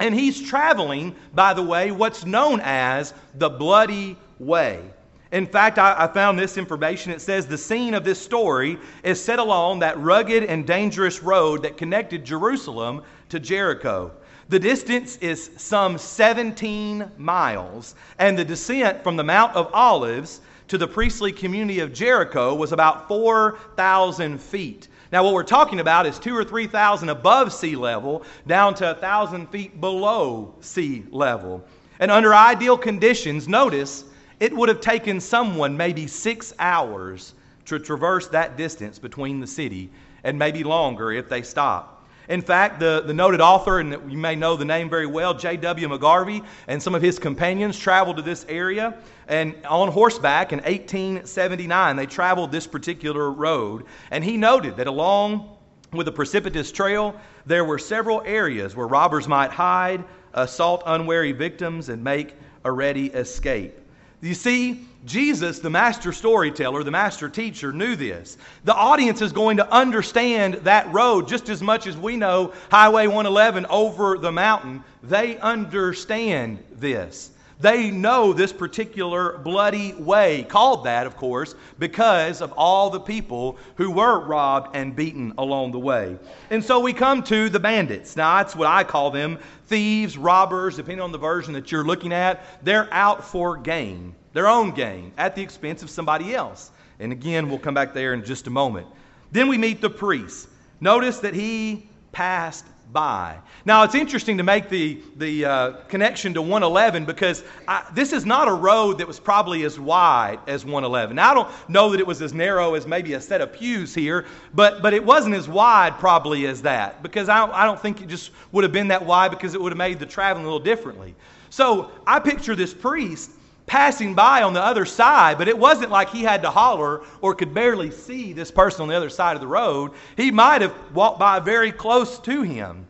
And 0.00 0.14
he's 0.14 0.40
traveling, 0.40 1.16
by 1.34 1.54
the 1.54 1.62
way, 1.62 1.90
what's 1.90 2.26
known 2.26 2.60
as 2.62 3.14
the 3.34 3.48
bloody 3.48 4.18
way. 4.38 4.82
In 5.30 5.46
fact, 5.46 5.78
I, 5.78 5.94
I, 6.04 6.08
found 6.08 6.38
this 6.38 6.56
information. 6.56 7.12
It 7.12 7.20
says 7.20 7.46
the 7.46 7.58
scene 7.58 7.92
of 7.92 8.02
this 8.02 8.20
story 8.20 8.78
is 9.02 9.22
set 9.22 9.38
along 9.38 9.80
that 9.80 9.98
rugged 9.98 10.44
and 10.44 10.66
dangerous 10.66 11.22
road 11.22 11.62
that 11.62 11.76
connected 11.76 12.24
Jerusalem 12.24 13.02
to 13.28 13.38
Jericho. 13.38 14.10
The 14.48 14.58
distance 14.58 15.18
is 15.18 15.50
some 15.58 15.98
17 15.98 17.10
miles, 17.18 17.94
and 18.18 18.38
the 18.38 18.44
descent 18.44 19.02
from 19.02 19.16
the 19.16 19.24
Mount 19.24 19.54
of 19.54 19.68
Olives 19.74 20.40
to 20.68 20.78
the 20.78 20.88
priestly 20.88 21.32
community 21.32 21.80
of 21.80 21.92
Jericho 21.92 22.54
was 22.54 22.72
about 22.72 23.08
4,000 23.08 24.40
feet. 24.40 24.88
Now, 25.12 25.24
what 25.24 25.34
we're 25.34 25.42
talking 25.42 25.80
about 25.80 26.06
is 26.06 26.18
two 26.18 26.34
or 26.34 26.44
3,000 26.44 27.10
above 27.10 27.52
sea 27.52 27.76
level 27.76 28.22
down 28.46 28.74
to 28.76 28.84
1,000 28.84 29.48
feet 29.48 29.80
below 29.80 30.54
sea 30.60 31.04
level. 31.10 31.62
And 32.00 32.10
under 32.10 32.34
ideal 32.34 32.78
conditions, 32.78 33.48
notice 33.48 34.04
it 34.40 34.54
would 34.54 34.68
have 34.68 34.80
taken 34.80 35.20
someone 35.20 35.76
maybe 35.76 36.06
six 36.06 36.54
hours 36.58 37.34
to 37.66 37.78
traverse 37.78 38.28
that 38.28 38.56
distance 38.56 38.98
between 38.98 39.40
the 39.40 39.46
city, 39.46 39.90
and 40.24 40.38
maybe 40.38 40.64
longer 40.64 41.12
if 41.12 41.28
they 41.28 41.42
stopped. 41.42 41.98
In 42.28 42.42
fact, 42.42 42.78
the, 42.78 43.02
the 43.06 43.14
noted 43.14 43.40
author, 43.40 43.80
and 43.80 44.10
you 44.10 44.18
may 44.18 44.36
know 44.36 44.54
the 44.54 44.64
name 44.64 44.90
very 44.90 45.06
well, 45.06 45.32
J.W. 45.32 45.88
McGarvey, 45.88 46.44
and 46.66 46.82
some 46.82 46.94
of 46.94 47.00
his 47.00 47.18
companions 47.18 47.78
traveled 47.78 48.16
to 48.16 48.22
this 48.22 48.44
area. 48.48 48.98
And 49.28 49.54
on 49.66 49.88
horseback 49.90 50.52
in 50.52 50.58
1879, 50.58 51.96
they 51.96 52.04
traveled 52.06 52.52
this 52.52 52.66
particular 52.66 53.30
road. 53.30 53.84
And 54.10 54.22
he 54.22 54.36
noted 54.36 54.76
that 54.76 54.86
along 54.86 55.56
with 55.92 56.04
the 56.04 56.12
precipitous 56.12 56.70
trail, 56.70 57.18
there 57.46 57.64
were 57.64 57.78
several 57.78 58.22
areas 58.26 58.76
where 58.76 58.86
robbers 58.86 59.26
might 59.26 59.50
hide, 59.50 60.04
assault 60.34 60.82
unwary 60.84 61.32
victims, 61.32 61.88
and 61.88 62.04
make 62.04 62.34
a 62.64 62.70
ready 62.70 63.06
escape. 63.06 63.78
You 64.20 64.34
see, 64.34 64.86
Jesus, 65.04 65.60
the 65.60 65.70
master 65.70 66.12
storyteller, 66.12 66.82
the 66.82 66.90
master 66.90 67.28
teacher, 67.28 67.72
knew 67.72 67.94
this. 67.94 68.36
The 68.64 68.74
audience 68.74 69.22
is 69.22 69.32
going 69.32 69.58
to 69.58 69.72
understand 69.72 70.54
that 70.54 70.92
road 70.92 71.28
just 71.28 71.48
as 71.48 71.62
much 71.62 71.86
as 71.86 71.96
we 71.96 72.16
know 72.16 72.52
Highway 72.70 73.06
111 73.06 73.66
over 73.66 74.18
the 74.18 74.32
mountain. 74.32 74.82
They 75.02 75.38
understand 75.38 76.62
this. 76.72 77.30
They 77.60 77.90
know 77.90 78.32
this 78.32 78.52
particular 78.52 79.38
bloody 79.38 79.92
way, 79.94 80.44
called 80.44 80.84
that, 80.84 81.08
of 81.08 81.16
course, 81.16 81.56
because 81.78 82.40
of 82.40 82.52
all 82.52 82.88
the 82.88 83.00
people 83.00 83.58
who 83.74 83.90
were 83.90 84.20
robbed 84.20 84.76
and 84.76 84.94
beaten 84.94 85.32
along 85.38 85.72
the 85.72 85.78
way. 85.78 86.18
And 86.50 86.62
so 86.62 86.78
we 86.78 86.92
come 86.92 87.22
to 87.24 87.48
the 87.48 87.58
bandits. 87.58 88.16
Now, 88.16 88.36
that's 88.36 88.54
what 88.54 88.68
I 88.68 88.84
call 88.84 89.10
them 89.10 89.38
thieves, 89.66 90.16
robbers, 90.16 90.76
depending 90.76 91.02
on 91.02 91.10
the 91.10 91.18
version 91.18 91.52
that 91.54 91.72
you're 91.72 91.84
looking 91.84 92.12
at. 92.12 92.44
They're 92.64 92.88
out 92.92 93.24
for 93.24 93.56
gain, 93.56 94.14
their 94.34 94.46
own 94.46 94.70
gain, 94.70 95.12
at 95.18 95.34
the 95.34 95.42
expense 95.42 95.82
of 95.82 95.90
somebody 95.90 96.34
else. 96.34 96.70
And 97.00 97.10
again, 97.10 97.48
we'll 97.48 97.58
come 97.58 97.74
back 97.74 97.92
there 97.92 98.14
in 98.14 98.24
just 98.24 98.46
a 98.46 98.50
moment. 98.50 98.86
Then 99.32 99.48
we 99.48 99.58
meet 99.58 99.80
the 99.80 99.90
priest. 99.90 100.48
Notice 100.80 101.18
that 101.18 101.34
he 101.34 101.88
passed 102.12 102.66
by. 102.92 103.38
Now, 103.64 103.82
it's 103.82 103.94
interesting 103.94 104.38
to 104.38 104.42
make 104.42 104.68
the, 104.68 105.00
the 105.16 105.44
uh, 105.44 105.70
connection 105.88 106.34
to 106.34 106.42
111 106.42 107.04
because 107.04 107.44
I, 107.66 107.86
this 107.92 108.12
is 108.12 108.24
not 108.24 108.48
a 108.48 108.52
road 108.52 108.98
that 108.98 109.06
was 109.06 109.20
probably 109.20 109.64
as 109.64 109.78
wide 109.78 110.38
as 110.46 110.64
111. 110.64 111.16
Now, 111.16 111.30
I 111.30 111.34
don't 111.34 111.68
know 111.68 111.90
that 111.90 112.00
it 112.00 112.06
was 112.06 112.22
as 112.22 112.32
narrow 112.32 112.74
as 112.74 112.86
maybe 112.86 113.12
a 113.14 113.20
set 113.20 113.40
of 113.40 113.52
pews 113.52 113.94
here, 113.94 114.26
but, 114.54 114.82
but 114.82 114.94
it 114.94 115.04
wasn't 115.04 115.34
as 115.34 115.48
wide 115.48 115.98
probably 115.98 116.46
as 116.46 116.62
that 116.62 117.02
because 117.02 117.28
I, 117.28 117.44
I 117.46 117.64
don't 117.64 117.80
think 117.80 118.00
it 118.00 118.08
just 118.08 118.30
would 118.52 118.64
have 118.64 118.72
been 118.72 118.88
that 118.88 119.04
wide 119.04 119.30
because 119.30 119.54
it 119.54 119.60
would 119.60 119.72
have 119.72 119.78
made 119.78 119.98
the 119.98 120.06
traveling 120.06 120.44
a 120.44 120.48
little 120.48 120.64
differently. 120.64 121.14
So 121.50 121.90
I 122.06 122.20
picture 122.20 122.54
this 122.54 122.74
priest 122.74 123.30
passing 123.68 124.14
by 124.14 124.42
on 124.42 124.54
the 124.54 124.62
other 124.62 124.84
side, 124.84 125.38
but 125.38 125.46
it 125.46 125.56
wasn't 125.56 125.90
like 125.90 126.10
he 126.10 126.22
had 126.22 126.42
to 126.42 126.50
holler 126.50 127.02
or 127.20 127.34
could 127.34 127.54
barely 127.54 127.90
see 127.90 128.32
this 128.32 128.50
person 128.50 128.82
on 128.82 128.88
the 128.88 128.96
other 128.96 129.10
side 129.10 129.36
of 129.36 129.40
the 129.40 129.46
road. 129.46 129.92
He 130.16 130.30
might 130.30 130.62
have 130.62 130.74
walked 130.92 131.20
by 131.20 131.38
very 131.38 131.70
close 131.70 132.18
to 132.20 132.42
him, 132.42 132.86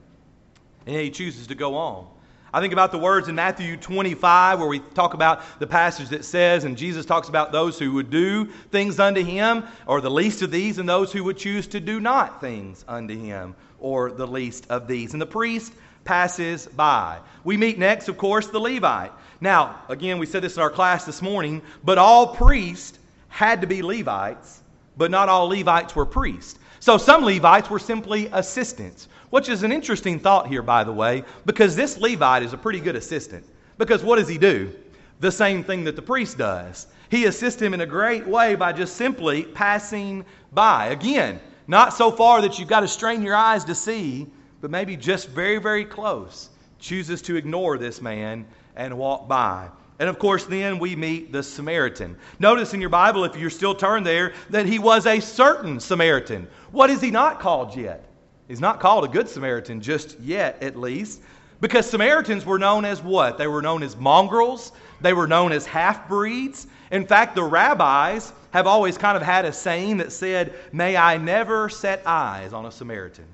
and 0.86 0.96
he 0.96 1.10
chooses 1.10 1.48
to 1.48 1.54
go 1.54 1.74
on. 1.74 2.06
I 2.52 2.60
think 2.60 2.72
about 2.72 2.92
the 2.92 2.98
words 2.98 3.28
in 3.28 3.34
Matthew 3.34 3.76
25 3.76 4.58
where 4.58 4.68
we 4.68 4.78
talk 4.78 5.12
about 5.12 5.42
the 5.58 5.66
passage 5.66 6.08
that 6.08 6.24
says, 6.24 6.64
and 6.64 6.78
Jesus 6.78 7.04
talks 7.04 7.28
about 7.28 7.52
those 7.52 7.78
who 7.78 7.92
would 7.92 8.08
do 8.08 8.46
things 8.70 8.98
unto 8.98 9.22
him, 9.22 9.64
or 9.86 10.00
the 10.00 10.10
least 10.10 10.40
of 10.40 10.50
these, 10.50 10.78
and 10.78 10.88
those 10.88 11.12
who 11.12 11.24
would 11.24 11.36
choose 11.36 11.66
to 11.68 11.80
do 11.80 12.00
not 12.00 12.40
things 12.40 12.86
unto 12.88 13.18
him, 13.18 13.54
or 13.80 14.10
the 14.10 14.26
least 14.26 14.66
of 14.70 14.88
these. 14.88 15.12
And 15.12 15.20
the 15.20 15.26
priest 15.26 15.74
passes 16.04 16.66
by. 16.68 17.18
We 17.44 17.58
meet 17.58 17.78
next, 17.78 18.08
of 18.08 18.16
course, 18.16 18.46
the 18.46 18.58
Levite. 18.58 19.12
Now, 19.40 19.83
again, 19.88 20.18
we 20.18 20.27
said 20.27 20.42
this 20.42 20.57
in 20.57 20.62
our 20.62 20.70
class 20.70 21.05
this 21.05 21.22
morning, 21.22 21.62
but 21.85 21.98
all 21.98 22.35
priests 22.35 22.98
had 23.29 23.61
to 23.61 23.66
be 23.66 23.83
Levites, 23.83 24.62
but 24.96 25.11
not 25.11 25.29
all 25.29 25.48
Levites 25.48 25.94
were 25.94 26.07
priests. 26.07 26.59
So 26.81 26.98
some 26.98 27.24
Levites 27.24 27.70
were 27.70 27.79
simply 27.79 28.29
assistants, 28.33 29.09
which 29.31 29.48
is 29.48 29.62
an 29.62 29.72
interesting 29.72 30.18
thought 30.18 30.48
here, 30.48 30.62
by 30.62 30.83
the 30.83 30.92
way, 30.92 31.24
because 31.46 31.77
this 31.77 31.98
Levite 31.98 32.42
is 32.42 32.53
a 32.53 32.59
pretty 32.59 32.81
good 32.81 32.96
assistant. 32.96 33.44
Because 33.77 34.03
what 34.03 34.16
does 34.16 34.29
he 34.29 34.38
do? 34.38 34.72
The 35.20 35.31
same 35.31 35.62
thing 35.62 35.85
that 35.85 35.96
the 35.96 36.03
priest 36.03 36.38
does. 36.38 36.88
He 37.11 37.27
assists 37.27 37.62
him 37.62 37.74
in 37.74 37.81
a 37.81 37.87
great 37.87 38.27
way 38.27 38.55
by 38.55 38.72
just 38.72 38.96
simply 38.96 39.44
passing 39.44 40.24
by. 40.53 40.88
Again, 40.88 41.40
not 41.66 41.94
so 41.94 42.11
far 42.11 42.42
that 42.42 42.59
you've 42.59 42.68
got 42.68 42.81
to 42.81 42.88
strain 42.88 43.22
your 43.22 43.37
eyes 43.37 43.64
to 43.64 43.74
see, 43.74 44.27
but 44.61 44.70
maybe 44.70 44.96
just 44.96 45.29
very, 45.29 45.59
very 45.59 45.85
close, 45.85 46.51
chooses 46.81 47.22
to 47.22 47.37
ignore 47.37 47.79
this 47.79 48.01
man 48.03 48.46
and 48.78 48.96
walk 48.96 49.28
by. 49.28 49.68
And 49.98 50.08
of 50.08 50.18
course, 50.18 50.44
then 50.46 50.78
we 50.78 50.94
meet 50.94 51.32
the 51.32 51.42
Samaritan. 51.42 52.16
Notice 52.38 52.72
in 52.72 52.80
your 52.80 52.88
Bible, 52.88 53.24
if 53.24 53.36
you're 53.36 53.50
still 53.50 53.74
turned 53.74 54.06
there, 54.06 54.32
that 54.48 54.64
he 54.64 54.78
was 54.78 55.06
a 55.06 55.20
certain 55.20 55.80
Samaritan. 55.80 56.46
What 56.70 56.88
is 56.88 57.00
he 57.00 57.10
not 57.10 57.40
called 57.40 57.76
yet? 57.76 58.04
He's 58.46 58.60
not 58.60 58.80
called 58.80 59.04
a 59.04 59.08
good 59.08 59.28
Samaritan 59.28 59.80
just 59.80 60.18
yet, 60.20 60.62
at 60.62 60.76
least. 60.76 61.20
Because 61.60 61.90
Samaritans 61.90 62.46
were 62.46 62.58
known 62.58 62.84
as 62.84 63.02
what? 63.02 63.36
They 63.36 63.48
were 63.48 63.60
known 63.60 63.82
as 63.82 63.96
mongrels, 63.96 64.72
they 65.00 65.12
were 65.12 65.26
known 65.26 65.50
as 65.50 65.66
half 65.66 66.08
breeds. 66.08 66.68
In 66.92 67.04
fact, 67.04 67.34
the 67.34 67.42
rabbis 67.42 68.32
have 68.52 68.66
always 68.66 68.96
kind 68.96 69.16
of 69.16 69.22
had 69.22 69.44
a 69.44 69.52
saying 69.52 69.98
that 69.98 70.12
said, 70.12 70.54
May 70.72 70.96
I 70.96 71.18
never 71.18 71.68
set 71.68 72.02
eyes 72.06 72.52
on 72.52 72.66
a 72.66 72.70
Samaritan. 72.70 73.26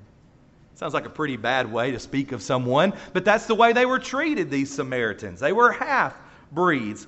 Sounds 0.75 0.93
like 0.93 1.05
a 1.05 1.09
pretty 1.09 1.37
bad 1.37 1.71
way 1.71 1.91
to 1.91 1.99
speak 1.99 2.33
of 2.33 2.41
someone, 2.41 2.93
but 3.13 3.23
that's 3.23 3.45
the 3.45 3.55
way 3.55 3.71
they 3.71 3.85
were 3.85 3.97
treated, 3.97 4.51
these 4.51 4.69
Samaritans. 4.69 5.39
They 5.39 5.53
were 5.53 5.71
half 5.71 6.17
breeds. 6.51 7.07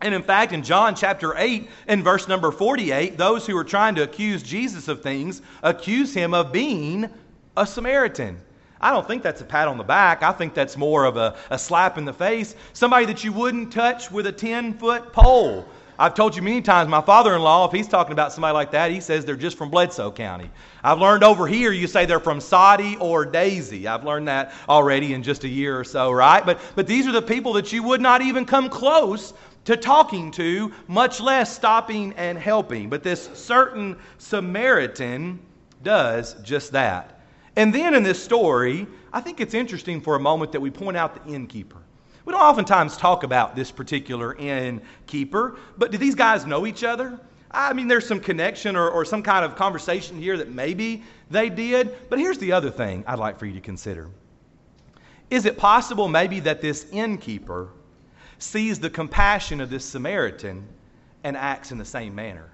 And 0.00 0.14
in 0.14 0.22
fact, 0.22 0.52
in 0.52 0.62
John 0.62 0.96
chapter 0.96 1.36
8 1.36 1.68
and 1.88 2.02
verse 2.02 2.26
number 2.26 2.50
48, 2.50 3.18
those 3.18 3.46
who 3.46 3.54
were 3.54 3.64
trying 3.64 3.94
to 3.96 4.02
accuse 4.02 4.42
Jesus 4.42 4.88
of 4.88 5.02
things 5.02 5.42
accuse 5.62 6.14
him 6.14 6.32
of 6.32 6.52
being 6.52 7.06
a 7.54 7.66
Samaritan. 7.66 8.40
I 8.80 8.90
don't 8.90 9.06
think 9.06 9.22
that's 9.22 9.42
a 9.42 9.44
pat 9.44 9.68
on 9.68 9.76
the 9.76 9.84
back. 9.84 10.22
I 10.22 10.32
think 10.32 10.54
that's 10.54 10.78
more 10.78 11.04
of 11.04 11.18
a, 11.18 11.36
a 11.50 11.58
slap 11.58 11.98
in 11.98 12.06
the 12.06 12.14
face. 12.14 12.56
Somebody 12.72 13.04
that 13.06 13.22
you 13.22 13.32
wouldn't 13.32 13.72
touch 13.72 14.10
with 14.10 14.26
a 14.26 14.32
10 14.32 14.78
foot 14.78 15.12
pole. 15.12 15.66
I've 15.98 16.14
told 16.14 16.34
you 16.34 16.42
many 16.42 16.62
times, 16.62 16.88
my 16.88 17.02
father 17.02 17.34
in 17.34 17.42
law, 17.42 17.66
if 17.66 17.72
he's 17.72 17.86
talking 17.86 18.12
about 18.12 18.32
somebody 18.32 18.54
like 18.54 18.70
that, 18.72 18.90
he 18.90 19.00
says 19.00 19.24
they're 19.24 19.36
just 19.36 19.58
from 19.58 19.70
Bledsoe 19.70 20.10
County. 20.10 20.50
I've 20.82 20.98
learned 20.98 21.22
over 21.22 21.46
here, 21.46 21.70
you 21.70 21.86
say 21.86 22.06
they're 22.06 22.18
from 22.18 22.40
Soddy 22.40 22.96
or 22.96 23.24
Daisy. 23.24 23.86
I've 23.86 24.04
learned 24.04 24.28
that 24.28 24.52
already 24.68 25.12
in 25.12 25.22
just 25.22 25.44
a 25.44 25.48
year 25.48 25.78
or 25.78 25.84
so, 25.84 26.10
right? 26.10 26.44
But, 26.44 26.60
but 26.74 26.86
these 26.86 27.06
are 27.06 27.12
the 27.12 27.22
people 27.22 27.52
that 27.54 27.72
you 27.72 27.82
would 27.82 28.00
not 28.00 28.22
even 28.22 28.46
come 28.46 28.68
close 28.68 29.34
to 29.64 29.76
talking 29.76 30.30
to, 30.32 30.72
much 30.88 31.20
less 31.20 31.54
stopping 31.54 32.14
and 32.14 32.38
helping. 32.38 32.88
But 32.88 33.02
this 33.02 33.28
certain 33.34 33.96
Samaritan 34.18 35.38
does 35.82 36.34
just 36.42 36.72
that. 36.72 37.20
And 37.54 37.72
then 37.72 37.94
in 37.94 38.02
this 38.02 38.22
story, 38.22 38.86
I 39.12 39.20
think 39.20 39.40
it's 39.40 39.54
interesting 39.54 40.00
for 40.00 40.16
a 40.16 40.20
moment 40.20 40.52
that 40.52 40.60
we 40.60 40.70
point 40.70 40.96
out 40.96 41.24
the 41.24 41.32
innkeeper. 41.32 41.81
We 42.24 42.32
don't 42.32 42.42
oftentimes 42.42 42.96
talk 42.96 43.24
about 43.24 43.56
this 43.56 43.70
particular 43.70 44.34
innkeeper, 44.36 45.56
but 45.76 45.90
do 45.90 45.98
these 45.98 46.14
guys 46.14 46.46
know 46.46 46.66
each 46.66 46.84
other? 46.84 47.18
I 47.50 47.72
mean, 47.72 47.88
there's 47.88 48.06
some 48.06 48.20
connection 48.20 48.76
or, 48.76 48.88
or 48.88 49.04
some 49.04 49.22
kind 49.22 49.44
of 49.44 49.56
conversation 49.56 50.18
here 50.18 50.36
that 50.38 50.50
maybe 50.50 51.02
they 51.30 51.50
did. 51.50 52.08
But 52.08 52.18
here's 52.18 52.38
the 52.38 52.52
other 52.52 52.70
thing 52.70 53.04
I'd 53.06 53.18
like 53.18 53.38
for 53.38 53.46
you 53.46 53.52
to 53.54 53.60
consider 53.60 54.08
Is 55.30 55.44
it 55.44 55.58
possible 55.58 56.08
maybe 56.08 56.40
that 56.40 56.60
this 56.60 56.86
innkeeper 56.92 57.68
sees 58.38 58.78
the 58.78 58.90
compassion 58.90 59.60
of 59.60 59.70
this 59.70 59.84
Samaritan 59.84 60.66
and 61.24 61.36
acts 61.36 61.72
in 61.72 61.78
the 61.78 61.84
same 61.84 62.14
manner? 62.14 62.48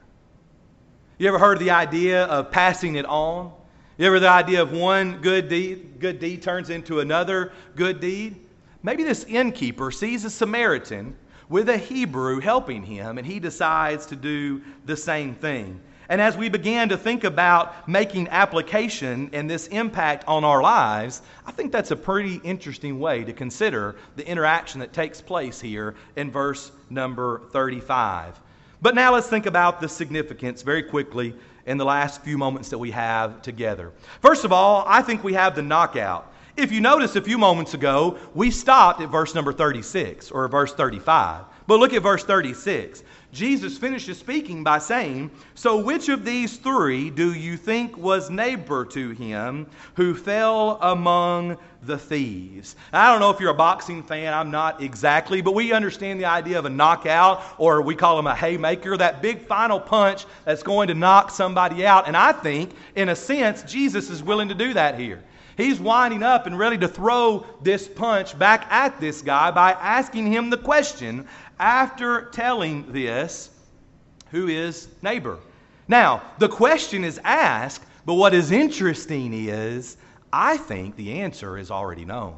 You 1.18 1.28
ever 1.28 1.38
heard 1.38 1.58
the 1.58 1.70
idea 1.70 2.24
of 2.24 2.50
passing 2.50 2.96
it 2.96 3.04
on? 3.06 3.52
You 3.98 4.06
ever 4.06 4.20
the 4.20 4.28
idea 4.28 4.62
of 4.62 4.72
one 4.72 5.20
good 5.20 5.48
deed, 5.48 5.98
good 5.98 6.20
deed 6.20 6.42
turns 6.42 6.70
into 6.70 7.00
another 7.00 7.52
good 7.74 8.00
deed? 8.00 8.36
Maybe 8.82 9.02
this 9.02 9.24
innkeeper 9.24 9.90
sees 9.90 10.24
a 10.24 10.30
Samaritan 10.30 11.16
with 11.48 11.68
a 11.68 11.76
Hebrew 11.76 12.40
helping 12.40 12.82
him, 12.82 13.18
and 13.18 13.26
he 13.26 13.40
decides 13.40 14.06
to 14.06 14.16
do 14.16 14.62
the 14.84 14.96
same 14.96 15.34
thing. 15.34 15.80
And 16.10 16.22
as 16.22 16.36
we 16.36 16.48
began 16.48 16.88
to 16.88 16.96
think 16.96 17.24
about 17.24 17.86
making 17.86 18.28
application 18.28 19.28
and 19.34 19.50
this 19.50 19.66
impact 19.66 20.24
on 20.26 20.42
our 20.42 20.62
lives, 20.62 21.20
I 21.44 21.52
think 21.52 21.70
that's 21.70 21.90
a 21.90 21.96
pretty 21.96 22.40
interesting 22.44 22.98
way 22.98 23.24
to 23.24 23.32
consider 23.32 23.96
the 24.16 24.26
interaction 24.26 24.80
that 24.80 24.94
takes 24.94 25.20
place 25.20 25.60
here 25.60 25.96
in 26.16 26.30
verse 26.30 26.72
number 26.88 27.42
35. 27.50 28.40
But 28.80 28.94
now 28.94 29.12
let's 29.12 29.26
think 29.26 29.44
about 29.46 29.80
the 29.80 29.88
significance 29.88 30.62
very 30.62 30.82
quickly 30.82 31.34
in 31.66 31.76
the 31.76 31.84
last 31.84 32.22
few 32.22 32.38
moments 32.38 32.70
that 32.70 32.78
we 32.78 32.90
have 32.92 33.42
together. 33.42 33.92
First 34.22 34.44
of 34.44 34.52
all, 34.52 34.84
I 34.86 35.02
think 35.02 35.22
we 35.22 35.34
have 35.34 35.54
the 35.54 35.62
knockout. 35.62 36.27
If 36.58 36.72
you 36.72 36.80
notice 36.80 37.14
a 37.14 37.22
few 37.22 37.38
moments 37.38 37.74
ago, 37.74 38.18
we 38.34 38.50
stopped 38.50 39.00
at 39.00 39.10
verse 39.10 39.32
number 39.32 39.52
36 39.52 40.32
or 40.32 40.48
verse 40.48 40.74
35. 40.74 41.44
But 41.68 41.78
look 41.78 41.92
at 41.92 42.02
verse 42.02 42.24
36. 42.24 43.04
Jesus 43.32 43.78
finishes 43.78 44.18
speaking 44.18 44.64
by 44.64 44.80
saying, 44.80 45.30
So 45.54 45.76
which 45.76 46.08
of 46.08 46.24
these 46.24 46.56
three 46.56 47.10
do 47.10 47.32
you 47.32 47.56
think 47.56 47.96
was 47.96 48.28
neighbor 48.28 48.84
to 48.86 49.10
him 49.10 49.68
who 49.94 50.16
fell 50.16 50.80
among 50.82 51.58
the 51.82 51.98
thieves? 51.98 52.76
I 52.92 53.10
don't 53.10 53.20
know 53.20 53.30
if 53.30 53.40
you're 53.40 53.50
a 53.50 53.54
boxing 53.54 54.02
fan, 54.02 54.32
I'm 54.32 54.50
not 54.50 54.82
exactly, 54.82 55.40
but 55.40 55.54
we 55.54 55.72
understand 55.72 56.20
the 56.20 56.24
idea 56.26 56.58
of 56.58 56.64
a 56.64 56.70
knockout, 56.70 57.42
or 57.58 57.82
we 57.82 57.94
call 57.94 58.18
him 58.18 58.26
a 58.26 58.34
haymaker, 58.34 58.96
that 58.96 59.22
big 59.22 59.46
final 59.46 59.80
punch 59.80 60.26
that's 60.44 60.62
going 60.62 60.88
to 60.88 60.94
knock 60.94 61.30
somebody 61.30 61.86
out. 61.86 62.06
And 62.06 62.16
I 62.16 62.32
think, 62.32 62.70
in 62.96 63.08
a 63.08 63.16
sense, 63.16 63.62
Jesus 63.62 64.10
is 64.10 64.22
willing 64.22 64.48
to 64.48 64.54
do 64.54 64.74
that 64.74 64.98
here. 64.98 65.22
He's 65.56 65.80
winding 65.80 66.22
up 66.22 66.46
and 66.46 66.56
ready 66.56 66.78
to 66.78 66.88
throw 66.88 67.44
this 67.62 67.88
punch 67.88 68.38
back 68.38 68.66
at 68.70 69.00
this 69.00 69.22
guy 69.22 69.50
by 69.50 69.72
asking 69.72 70.30
him 70.30 70.50
the 70.50 70.56
question 70.56 71.26
after 71.58 72.26
telling 72.26 72.92
this 72.92 73.50
who 74.30 74.48
is 74.48 74.88
neighbor? 75.02 75.38
Now, 75.86 76.22
the 76.38 76.48
question 76.48 77.04
is 77.04 77.20
asked, 77.24 77.84
but 78.04 78.14
what 78.14 78.34
is 78.34 78.50
interesting 78.50 79.32
is 79.32 79.96
I 80.32 80.56
think 80.56 80.96
the 80.96 81.20
answer 81.20 81.58
is 81.58 81.70
already 81.70 82.04
known. 82.04 82.36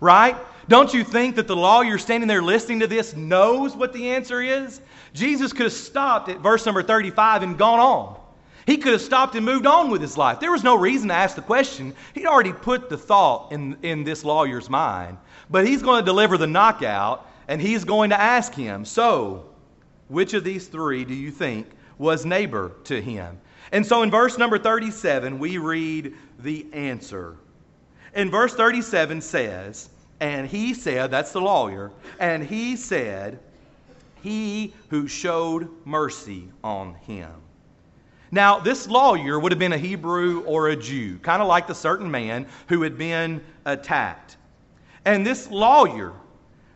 Right? 0.00 0.36
Don't 0.68 0.92
you 0.92 1.04
think 1.04 1.36
that 1.36 1.46
the 1.46 1.56
lawyer 1.56 1.96
standing 1.98 2.28
there 2.28 2.42
listening 2.42 2.80
to 2.80 2.86
this 2.86 3.14
knows 3.14 3.76
what 3.76 3.92
the 3.92 4.10
answer 4.10 4.42
is? 4.42 4.80
Jesus 5.14 5.52
could 5.52 5.66
have 5.66 5.72
stopped 5.72 6.28
at 6.28 6.40
verse 6.40 6.66
number 6.66 6.82
35 6.82 7.42
and 7.42 7.56
gone 7.56 7.80
on. 7.80 8.20
He 8.66 8.78
could 8.78 8.92
have 8.92 9.00
stopped 9.00 9.36
and 9.36 9.46
moved 9.46 9.64
on 9.64 9.90
with 9.90 10.02
his 10.02 10.18
life. 10.18 10.40
There 10.40 10.50
was 10.50 10.64
no 10.64 10.76
reason 10.76 11.08
to 11.08 11.14
ask 11.14 11.36
the 11.36 11.42
question. 11.42 11.94
He'd 12.14 12.26
already 12.26 12.52
put 12.52 12.88
the 12.88 12.98
thought 12.98 13.52
in, 13.52 13.76
in 13.82 14.02
this 14.02 14.24
lawyer's 14.24 14.68
mind. 14.68 15.18
But 15.48 15.66
he's 15.66 15.82
going 15.82 16.02
to 16.02 16.04
deliver 16.04 16.36
the 16.36 16.48
knockout, 16.48 17.30
and 17.46 17.62
he's 17.62 17.84
going 17.84 18.10
to 18.10 18.20
ask 18.20 18.52
him, 18.52 18.84
So, 18.84 19.46
which 20.08 20.34
of 20.34 20.42
these 20.42 20.66
three 20.66 21.04
do 21.04 21.14
you 21.14 21.30
think 21.30 21.68
was 21.96 22.26
neighbor 22.26 22.72
to 22.84 23.00
him? 23.00 23.38
And 23.72 23.84
so 23.84 24.02
in 24.02 24.10
verse 24.10 24.38
number 24.38 24.58
37, 24.58 25.38
we 25.38 25.58
read 25.58 26.14
the 26.38 26.66
answer. 26.72 27.36
And 28.14 28.30
verse 28.30 28.54
37 28.54 29.20
says, 29.20 29.90
And 30.20 30.46
he 30.46 30.74
said, 30.74 31.10
that's 31.10 31.32
the 31.32 31.40
lawyer, 31.40 31.92
and 32.18 32.42
he 32.42 32.76
said, 32.76 33.38
He 34.22 34.74
who 34.88 35.06
showed 35.08 35.68
mercy 35.84 36.48
on 36.64 36.94
him. 36.94 37.30
Now, 38.30 38.58
this 38.58 38.88
lawyer 38.88 39.38
would 39.38 39.52
have 39.52 39.58
been 39.58 39.72
a 39.72 39.78
Hebrew 39.78 40.42
or 40.44 40.68
a 40.68 40.76
Jew, 40.76 41.18
kind 41.18 41.40
of 41.40 41.48
like 41.48 41.66
the 41.66 41.74
certain 41.74 42.10
man 42.10 42.46
who 42.68 42.82
had 42.82 42.98
been 42.98 43.42
attacked. 43.64 44.36
And 45.04 45.24
this 45.24 45.50
lawyer 45.50 46.12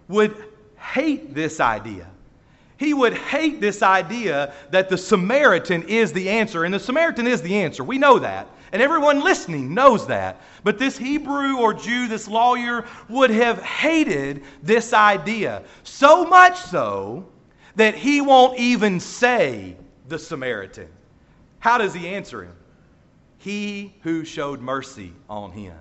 would 0.09 0.37
hate 0.79 1.35
this 1.35 1.61
idea. 1.61 2.07
He 2.81 2.95
would 2.95 3.13
hate 3.13 3.61
this 3.61 3.83
idea 3.83 4.55
that 4.71 4.89
the 4.89 4.97
Samaritan 4.97 5.83
is 5.83 6.15
the 6.15 6.31
answer. 6.31 6.65
And 6.65 6.73
the 6.73 6.81
Samaritan 6.81 7.27
is 7.27 7.43
the 7.43 7.57
answer. 7.57 7.85
We 7.85 7.99
know 7.99 8.19
that. 8.19 8.49
And 8.73 8.81
everyone 8.81 9.23
listening 9.23 9.75
knows 9.75 10.07
that. 10.07 10.41
But 10.65 10.79
this 10.79 10.97
Hebrew 10.97 11.59
or 11.59 11.75
Jew, 11.75 12.09
this 12.09 12.27
lawyer, 12.27 12.87
would 13.11 13.29
have 13.29 13.63
hated 13.63 14.45
this 14.63 14.95
idea. 14.95 15.63
So 15.83 16.25
much 16.25 16.57
so 16.57 17.29
that 17.77 17.97
he 17.97 18.23
won't 18.23 18.59
even 18.59 18.99
say 18.99 19.77
the 20.09 20.19
Samaritan. 20.19 20.89
How 21.59 21.77
does 21.77 21.93
he 21.93 22.09
answer 22.09 22.45
him? 22.45 22.57
He 23.37 23.95
who 24.01 24.25
showed 24.25 24.63
mercy 24.63 25.13
on 25.29 25.53
him. 25.53 25.77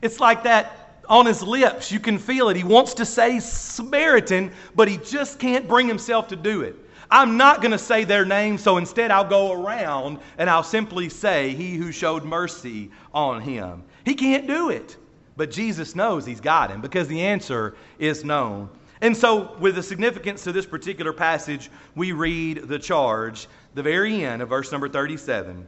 It's 0.00 0.20
like 0.20 0.44
that 0.44 0.89
on 1.10 1.26
his 1.26 1.42
lips. 1.42 1.92
You 1.92 2.00
can 2.00 2.18
feel 2.18 2.48
it. 2.48 2.56
He 2.56 2.64
wants 2.64 2.94
to 2.94 3.04
say 3.04 3.40
Samaritan, 3.40 4.52
but 4.74 4.88
he 4.88 4.96
just 4.96 5.38
can't 5.38 5.68
bring 5.68 5.88
himself 5.88 6.28
to 6.28 6.36
do 6.36 6.62
it. 6.62 6.76
I'm 7.10 7.36
not 7.36 7.60
going 7.60 7.72
to 7.72 7.78
say 7.78 8.04
their 8.04 8.24
name, 8.24 8.56
so 8.56 8.76
instead 8.76 9.10
I'll 9.10 9.28
go 9.28 9.52
around 9.52 10.20
and 10.38 10.48
I'll 10.48 10.62
simply 10.62 11.08
say, 11.08 11.54
He 11.54 11.76
who 11.76 11.90
showed 11.90 12.24
mercy 12.24 12.90
on 13.12 13.40
him. 13.42 13.82
He 14.04 14.14
can't 14.14 14.46
do 14.46 14.70
it. 14.70 14.96
But 15.36 15.50
Jesus 15.50 15.96
knows 15.96 16.24
he's 16.24 16.40
got 16.40 16.70
him 16.70 16.80
because 16.80 17.08
the 17.08 17.20
answer 17.20 17.74
is 17.98 18.24
known. 18.24 18.68
And 19.00 19.16
so, 19.16 19.56
with 19.58 19.76
the 19.76 19.82
significance 19.82 20.44
to 20.44 20.52
this 20.52 20.66
particular 20.66 21.12
passage, 21.12 21.70
we 21.94 22.12
read 22.12 22.68
the 22.68 22.78
charge, 22.78 23.48
the 23.74 23.82
very 23.82 24.24
end 24.24 24.42
of 24.42 24.50
verse 24.50 24.70
number 24.70 24.88
37 24.88 25.66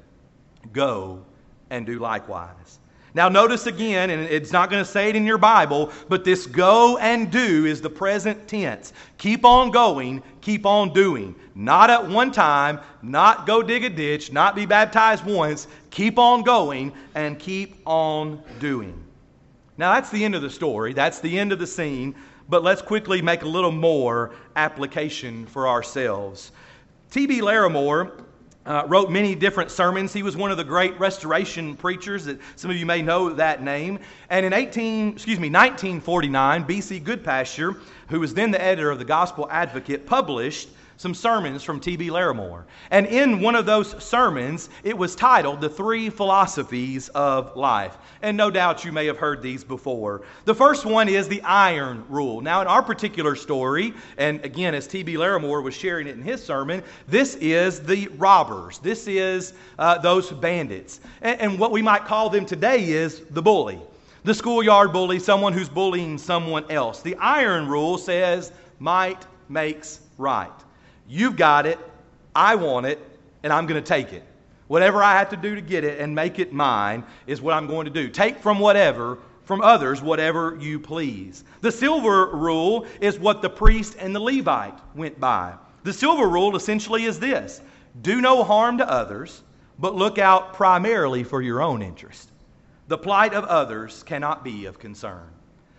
go 0.73 1.25
and 1.71 1.85
do 1.87 1.99
likewise. 1.99 2.79
Now, 3.15 3.29
notice 3.29 3.67
again, 3.67 4.11
and 4.11 4.23
it's 4.23 4.53
not 4.53 4.71
going 4.71 4.83
to 4.83 4.91
say 4.91 5.11
it 5.11 5.17
in 5.17 5.27
your 5.27 5.39
Bible, 5.39 5.93
but 6.09 6.25
this 6.25 6.47
go 6.47 6.97
and 6.99 7.31
do 7.31 7.67
is 7.67 7.83
the 7.83 7.91
present 7.91 8.49
tense. 8.49 8.95
Keep 9.19 9.45
on 9.45 9.71
going, 9.71 10.23
keep 10.41 10.65
on 10.65 10.93
doing. 10.95 11.35
Not 11.55 11.91
at 11.91 12.09
one 12.09 12.33
time, 12.33 12.81
not 13.03 13.47
go 13.47 13.63
dig 13.63 13.85
a 13.85 13.91
ditch, 13.91 14.33
not 14.33 14.55
be 14.55 14.65
baptized 14.65 15.25
once. 15.27 15.69
Keep 15.91 16.19
on 16.19 16.43
going 16.43 16.93
and 17.15 17.39
keep 17.39 17.77
on 17.87 18.43
doing. 18.59 19.05
Now, 19.77 19.95
that's 19.95 20.11
the 20.11 20.25
end 20.25 20.35
of 20.35 20.41
the 20.43 20.51
story. 20.51 20.95
That's 20.95 21.21
the 21.21 21.39
end 21.39 21.53
of 21.53 21.59
the 21.59 21.67
scene 21.67 22.15
but 22.49 22.63
let's 22.63 22.83
quickly 22.83 23.23
make 23.23 23.43
a 23.43 23.49
little 23.49 23.73
more 23.73 24.33
application 24.57 25.47
for 25.47 25.67
ourselves. 25.67 26.53
T.B. 27.11 27.41
Larimore 27.41 28.25
uh, 28.67 28.85
wrote 28.87 29.11
many 29.11 29.35
different 29.35 29.71
sermons. 29.71 30.13
He 30.13 30.23
was 30.23 30.37
one 30.37 30.51
of 30.51 30.57
the 30.57 30.65
great 30.65 30.99
restoration 30.99 31.77
preachers 31.77 32.25
that 32.27 32.39
some 32.57 32.71
of 32.71 32.77
you 32.77 32.87
may 32.87 33.03
know 33.03 33.31
that 33.31 33.63
name. 33.63 33.99
And 34.31 34.47
in 34.47 34.53
18, 34.53 35.13
excuse 35.13 35.39
me, 35.39 35.49
1949, 35.49 36.63
B.C. 36.65 37.01
Goodpasture, 37.01 37.81
who 38.09 38.21
was 38.21 38.35
then 38.35 38.51
the 38.51 38.63
editor 38.63 38.91
of 38.91 38.99
the 38.99 39.05
Gospel 39.05 39.49
Advocate, 39.51 40.07
published 40.07 40.69
some 40.97 41.15
sermons 41.15 41.63
from 41.63 41.81
T.B. 41.81 42.11
Larimore. 42.11 42.65
And 42.91 43.07
in 43.07 43.41
one 43.41 43.55
of 43.55 43.67
those 43.67 44.03
sermons, 44.03 44.69
it 44.85 44.97
was 44.97 45.15
titled 45.15 45.61
The 45.61 45.69
Three 45.69 46.11
Philosophies 46.11 47.09
of 47.11 47.57
Life. 47.57 47.97
And 48.23 48.37
no 48.37 48.51
doubt 48.51 48.85
you 48.85 48.93
may 48.93 49.07
have 49.07 49.19
heard 49.19 49.43
these 49.43 49.65
before. 49.65 50.23
The 50.45 50.55
first 50.55 50.85
one 50.85 51.09
is 51.09 51.29
the 51.29 51.43
iron 51.43 52.05
rule. 52.09 52.41
Now, 52.41 52.61
in 52.61 52.69
our 52.69 52.83
particular 52.83 53.35
story, 53.35 53.95
and 54.17 54.45
again, 54.45 54.75
as 54.75 54.87
T.B. 54.87 55.15
Larimore 55.15 55.63
was 55.63 55.75
sharing 55.75 56.07
it 56.07 56.17
in 56.17 56.23
his 56.23 56.43
sermon, 56.43 56.83
this 57.09 57.35
is 57.37 57.81
the 57.81 58.09
robbers. 58.19 58.79
This 58.79 59.09
is 59.09 59.55
uh, 59.79 59.99
those 59.99 60.31
bandits. 60.31 61.01
And, 61.21 61.41
and 61.41 61.59
what 61.59 61.73
we 61.73 61.83
might 61.83 62.05
call 62.05 62.31
them 62.31 62.47
today 62.47 62.85
is 62.85 63.21
the 63.31 63.43
bully. 63.43 63.81
The 64.25 64.35
schoolyard 64.35 64.93
bully, 64.93 65.19
someone 65.19 65.53
who's 65.53 65.69
bullying 65.69 66.17
someone 66.17 66.71
else. 66.71 67.03
The 67.03 67.17
iron 67.17 67.67
rule 67.67 67.99
says 67.99 68.53
might 68.79 69.27
makes 69.49 70.01
right. 70.17 70.53
You've 71.13 71.37
got 71.37 71.67
it. 71.67 71.79
I 72.35 72.55
want 72.55 72.87
it, 72.87 72.99
and 73.43 73.53
I'm 73.53 73.67
going 73.67 73.79
to 73.83 73.87
take 73.87 74.15
it. 74.15 74.23
Whatever 74.69 75.03
I 75.03 75.19
have 75.19 75.29
to 75.29 75.37
do 75.37 75.55
to 75.55 75.61
get 75.61 75.85
it 75.85 76.01
and 76.01 76.15
make 76.15 76.39
it 76.39 76.55
mine 76.55 77.05
is 77.27 77.43
what 77.43 77.53
I'm 77.53 77.67
going 77.67 77.85
to 77.85 77.91
do. 77.91 78.09
Take 78.09 78.39
from 78.39 78.59
whatever, 78.59 79.19
from 79.45 79.61
others, 79.61 80.01
whatever 80.01 80.57
you 80.59 80.81
please. 80.81 81.45
The 81.61 81.71
silver 81.71 82.35
rule 82.35 82.87
is 83.03 83.19
what 83.19 83.43
the 83.43 83.51
priest 83.51 83.97
and 83.99 84.15
the 84.15 84.21
Levite 84.21 84.79
went 84.95 85.21
by. 85.21 85.53
The 85.83 85.93
silver 85.93 86.27
rule 86.27 86.57
essentially 86.57 87.05
is 87.05 87.21
this 87.21 87.61
do 88.01 88.23
no 88.23 88.43
harm 88.43 88.79
to 88.79 88.91
others, 88.91 89.43
but 89.79 89.95
look 89.95 90.17
out 90.19 90.55
primarily 90.55 91.25
for 91.25 91.43
your 91.43 91.61
own 91.61 91.83
interest. 91.83 92.31
the 92.89 92.99
plight 92.99 93.35
of 93.35 93.45
others 93.45 94.03
cannot 94.03 94.45
be 94.45 94.67
of 94.67 94.79
concern. 94.79 95.29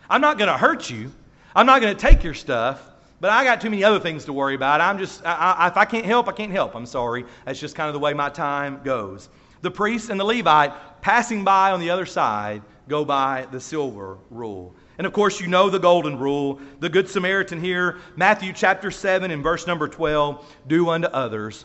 I'm 0.10 0.22
not 0.22 0.38
going 0.38 0.48
to 0.50 0.58
hurt 0.58 0.90
you. 0.90 1.12
I'm 1.56 1.66
not 1.66 1.82
going 1.82 1.96
to 1.96 2.02
take 2.02 2.24
your 2.24 2.34
stuff, 2.34 2.82
but 3.24 3.32
I 3.32 3.46
got 3.46 3.62
too 3.62 3.70
many 3.70 3.86
other 3.86 4.02
things 4.02 4.26
to 4.26 4.34
worry 4.34 4.54
about. 4.54 4.82
I'm 4.82 4.98
just, 4.98 5.26
I, 5.26 5.56
I, 5.58 5.68
if 5.70 5.78
I 5.78 5.86
can't 5.86 6.06
help, 6.06 6.28
I 6.28 6.34
can't 6.34 6.52
help. 6.52 6.76
I'm 6.76 6.86
sorry. 6.86 7.24
That's 7.46 7.58
just 7.58 7.74
kind 7.74 7.88
of 7.88 7.94
the 7.94 8.00
way 8.02 8.14
my 8.14 8.28
time 8.28 8.82
goes. 8.84 9.30
The 9.62 9.72
priest 9.72 10.10
and 10.10 10.20
the 10.20 10.26
Levite 10.26 10.74
passing 11.02 11.46
by 11.46 11.72
on 11.72 11.80
the 11.80 11.90
other 11.90 12.06
side 12.06 12.64
go 12.90 13.06
by 13.06 13.48
the 13.50 13.62
silver 13.62 14.18
rule. 14.30 14.76
And 14.98 15.08
of 15.08 15.14
course, 15.14 15.40
you 15.40 15.48
know 15.48 15.70
the 15.70 15.80
golden 15.80 16.20
rule. 16.20 16.60
The 16.82 16.90
Good 16.90 17.08
Samaritan 17.08 17.62
here, 17.62 18.00
Matthew 18.18 18.52
chapter 18.52 18.92
7 18.92 19.32
and 19.32 19.42
verse 19.42 19.68
number 19.68 19.88
12 19.88 20.46
do 20.68 20.90
unto 20.90 21.08
others 21.08 21.64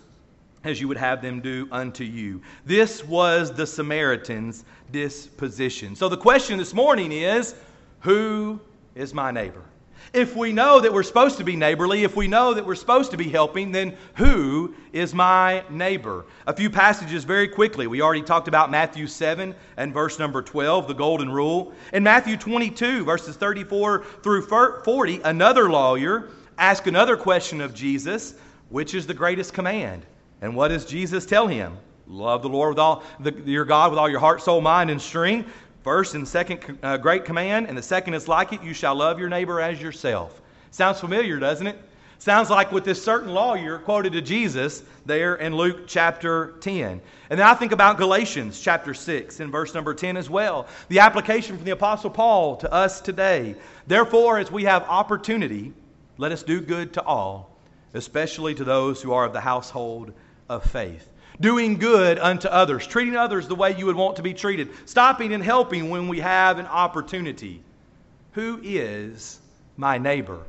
as 0.63 0.81
you 0.81 0.87
would 0.87 0.97
have 0.97 1.21
them 1.23 1.41
do 1.41 1.67
unto 1.73 2.05
you. 2.05 2.41
This 2.67 3.05
was 3.05 3.53
the 3.53 3.67
Samaritan's 3.67 4.65
disposition. 4.93 5.97
So 5.97 6.09
the 6.09 6.17
question 6.17 6.57
this 6.57 6.73
morning 6.73 7.11
is 7.11 7.57
who 7.99 8.61
is 8.95 9.13
my 9.13 9.33
neighbor? 9.33 9.65
If 10.13 10.35
we 10.35 10.53
know 10.53 10.81
that 10.81 10.93
we're 10.93 11.03
supposed 11.03 11.37
to 11.39 11.45
be 11.45 11.55
neighborly, 11.55 12.03
if 12.03 12.17
we 12.17 12.29
know 12.29 12.55
that 12.55 12.65
we're 12.65 12.75
supposed 12.75 13.11
to 13.11 13.17
be 13.17 13.29
helping, 13.29 13.73
then 13.73 13.97
who 14.15 14.75
is 14.93 15.15
my 15.15 15.63
neighbor? 15.69 16.25
A 16.47 16.55
few 16.55 16.71
passages 16.71 17.25
very 17.25 17.47
quickly. 17.47 17.87
We 17.87 18.01
already 18.01 18.23
talked 18.23 18.49
about 18.49 18.71
Matthew 18.71 19.07
7 19.07 19.55
and 19.77 19.93
verse 19.93 20.19
number 20.19 20.41
12, 20.41 20.89
the 20.89 20.95
golden 20.95 21.31
rule. 21.31 21.73
In 21.93 22.03
Matthew 22.03 22.37
22, 22.37 23.05
verses 23.05 23.37
34 23.37 24.05
through 24.23 24.47
40, 24.47 25.21
another 25.25 25.69
lawyer 25.69 26.31
asked 26.57 26.87
another 26.87 27.17
question 27.17 27.61
of 27.61 27.75
Jesus, 27.75 28.35
which 28.71 28.95
is 28.95 29.07
the 29.07 29.15
greatest 29.15 29.53
command? 29.53 30.07
And 30.41 30.55
what 30.57 30.69
does 30.69 30.85
Jesus 30.85 31.27
tell 31.27 31.47
him? 31.47 31.77
Love 32.07 32.41
the 32.41 32.49
Lord 32.49 32.71
with 32.71 32.79
all 32.79 33.03
the, 33.21 33.33
your 33.45 33.67
God 33.67 33.91
with 33.91 33.99
all 33.99 34.09
your 34.09 34.21
heart, 34.21 34.41
soul, 34.41 34.61
mind, 34.61 34.91
and 34.91 35.01
strength. 35.01 35.51
First 35.89 36.15
and 36.15 36.29
second 36.29 36.79
uh, 36.83 36.99
great 36.99 37.25
command, 37.25 37.67
and 37.67 37.79
the 37.79 37.83
second 37.83 38.13
is 38.13 38.29
like 38.29 38.53
it: 38.53 38.63
you 38.63 38.75
shall 38.75 38.95
love 38.95 39.19
your 39.19 39.31
neighbor 39.31 39.59
as 39.59 39.81
yourself. 39.81 40.39
Sounds 40.71 41.01
familiar, 41.01 41.39
doesn't 41.39 41.67
it? 41.67 41.79
Sounds 42.19 42.51
like 42.51 42.71
what 42.71 42.85
this 42.85 43.03
certain 43.03 43.33
lawyer 43.33 43.79
quoted 43.79 44.13
to 44.13 44.21
Jesus 44.21 44.83
there 45.07 45.37
in 45.37 45.57
Luke 45.57 45.87
chapter 45.87 46.57
10. 46.61 47.01
And 47.31 47.41
then 47.41 47.47
I 47.47 47.55
think 47.55 47.73
about 47.73 47.97
Galatians 47.97 48.61
chapter 48.61 48.93
6 48.93 49.41
in 49.41 49.51
verse 49.51 49.73
number 49.73 49.95
10 49.95 50.19
as 50.19 50.29
well. 50.29 50.67
The 50.91 50.99
application 50.99 51.57
from 51.57 51.65
the 51.65 51.71
Apostle 51.71 52.11
Paul 52.11 52.57
to 52.57 52.71
us 52.71 53.01
today. 53.01 53.55
Therefore, 53.87 54.39
as 54.39 54.53
we 54.53 54.65
have 54.65 54.83
opportunity, 54.83 55.73
let 56.19 56.33
us 56.33 56.43
do 56.43 56.61
good 56.61 56.93
to 56.93 57.03
all, 57.03 57.57
especially 57.95 58.55
to 58.57 58.65
those 58.65 59.01
who 59.01 59.15
are 59.15 59.25
of 59.25 59.33
the 59.33 59.41
household 59.41 60.13
of 60.51 60.71
faith. 60.71 61.09
Doing 61.41 61.79
good 61.79 62.19
unto 62.19 62.49
others, 62.49 62.87
treating 62.87 63.17
others 63.17 63.47
the 63.47 63.55
way 63.55 63.77
you 63.77 63.87
would 63.87 63.97
want 63.97 64.17
to 64.17 64.23
be 64.23 64.35
treated, 64.35 64.71
stopping 64.87 65.33
and 65.33 65.43
helping 65.43 65.89
when 65.89 66.09
we 66.09 66.19
have 66.21 66.59
an 66.59 66.67
opportunity. 66.67 67.63
Who 68.33 68.61
is 68.63 69.39
my 69.77 69.99
neighbor? 69.99 70.41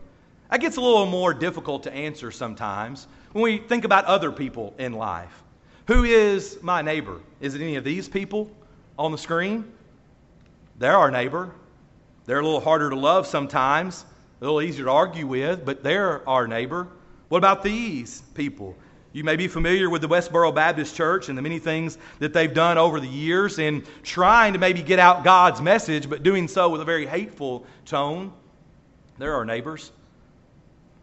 That 0.49 0.61
gets 0.61 0.77
a 0.77 0.81
little 0.81 1.05
more 1.05 1.33
difficult 1.33 1.83
to 1.83 1.93
answer 1.93 2.31
sometimes 2.31 3.07
when 3.33 3.43
we 3.43 3.59
think 3.59 3.85
about 3.85 4.05
other 4.05 4.31
people 4.31 4.73
in 4.79 4.93
life. 4.93 5.43
Who 5.87 6.03
is 6.03 6.57
my 6.61 6.81
neighbor? 6.81 7.19
Is 7.39 7.53
it 7.53 7.61
any 7.61 7.75
of 7.75 7.83
these 7.83 8.09
people 8.09 8.49
on 8.97 9.11
the 9.11 9.17
screen? 9.17 9.71
They're 10.79 10.97
our 10.97 11.11
neighbor. 11.11 11.51
They're 12.25 12.39
a 12.39 12.43
little 12.43 12.61
harder 12.61 12.89
to 12.89 12.95
love 12.95 13.27
sometimes, 13.27 14.05
a 14.41 14.45
little 14.45 14.61
easier 14.61 14.85
to 14.85 14.91
argue 14.91 15.27
with, 15.27 15.65
but 15.65 15.83
they're 15.83 16.27
our 16.27 16.47
neighbor. 16.47 16.87
What 17.27 17.39
about 17.39 17.63
these 17.63 18.21
people? 18.33 18.75
You 19.11 19.23
may 19.23 19.35
be 19.35 19.47
familiar 19.47 19.89
with 19.89 20.01
the 20.01 20.07
Westboro 20.07 20.53
Baptist 20.53 20.95
Church 20.95 21.29
and 21.29 21.37
the 21.37 21.41
many 21.41 21.57
things 21.57 21.97
that 22.19 22.31
they've 22.31 22.53
done 22.53 22.77
over 22.77 22.99
the 22.99 23.07
years 23.07 23.57
in 23.57 23.83
trying 24.03 24.53
to 24.53 24.59
maybe 24.59 24.83
get 24.83 24.99
out 24.99 25.23
God's 25.23 25.61
message, 25.61 26.07
but 26.07 26.21
doing 26.21 26.47
so 26.47 26.69
with 26.69 26.81
a 26.81 26.85
very 26.85 27.07
hateful 27.07 27.65
tone. 27.85 28.31
They're 29.17 29.33
our 29.33 29.45
neighbors. 29.45 29.91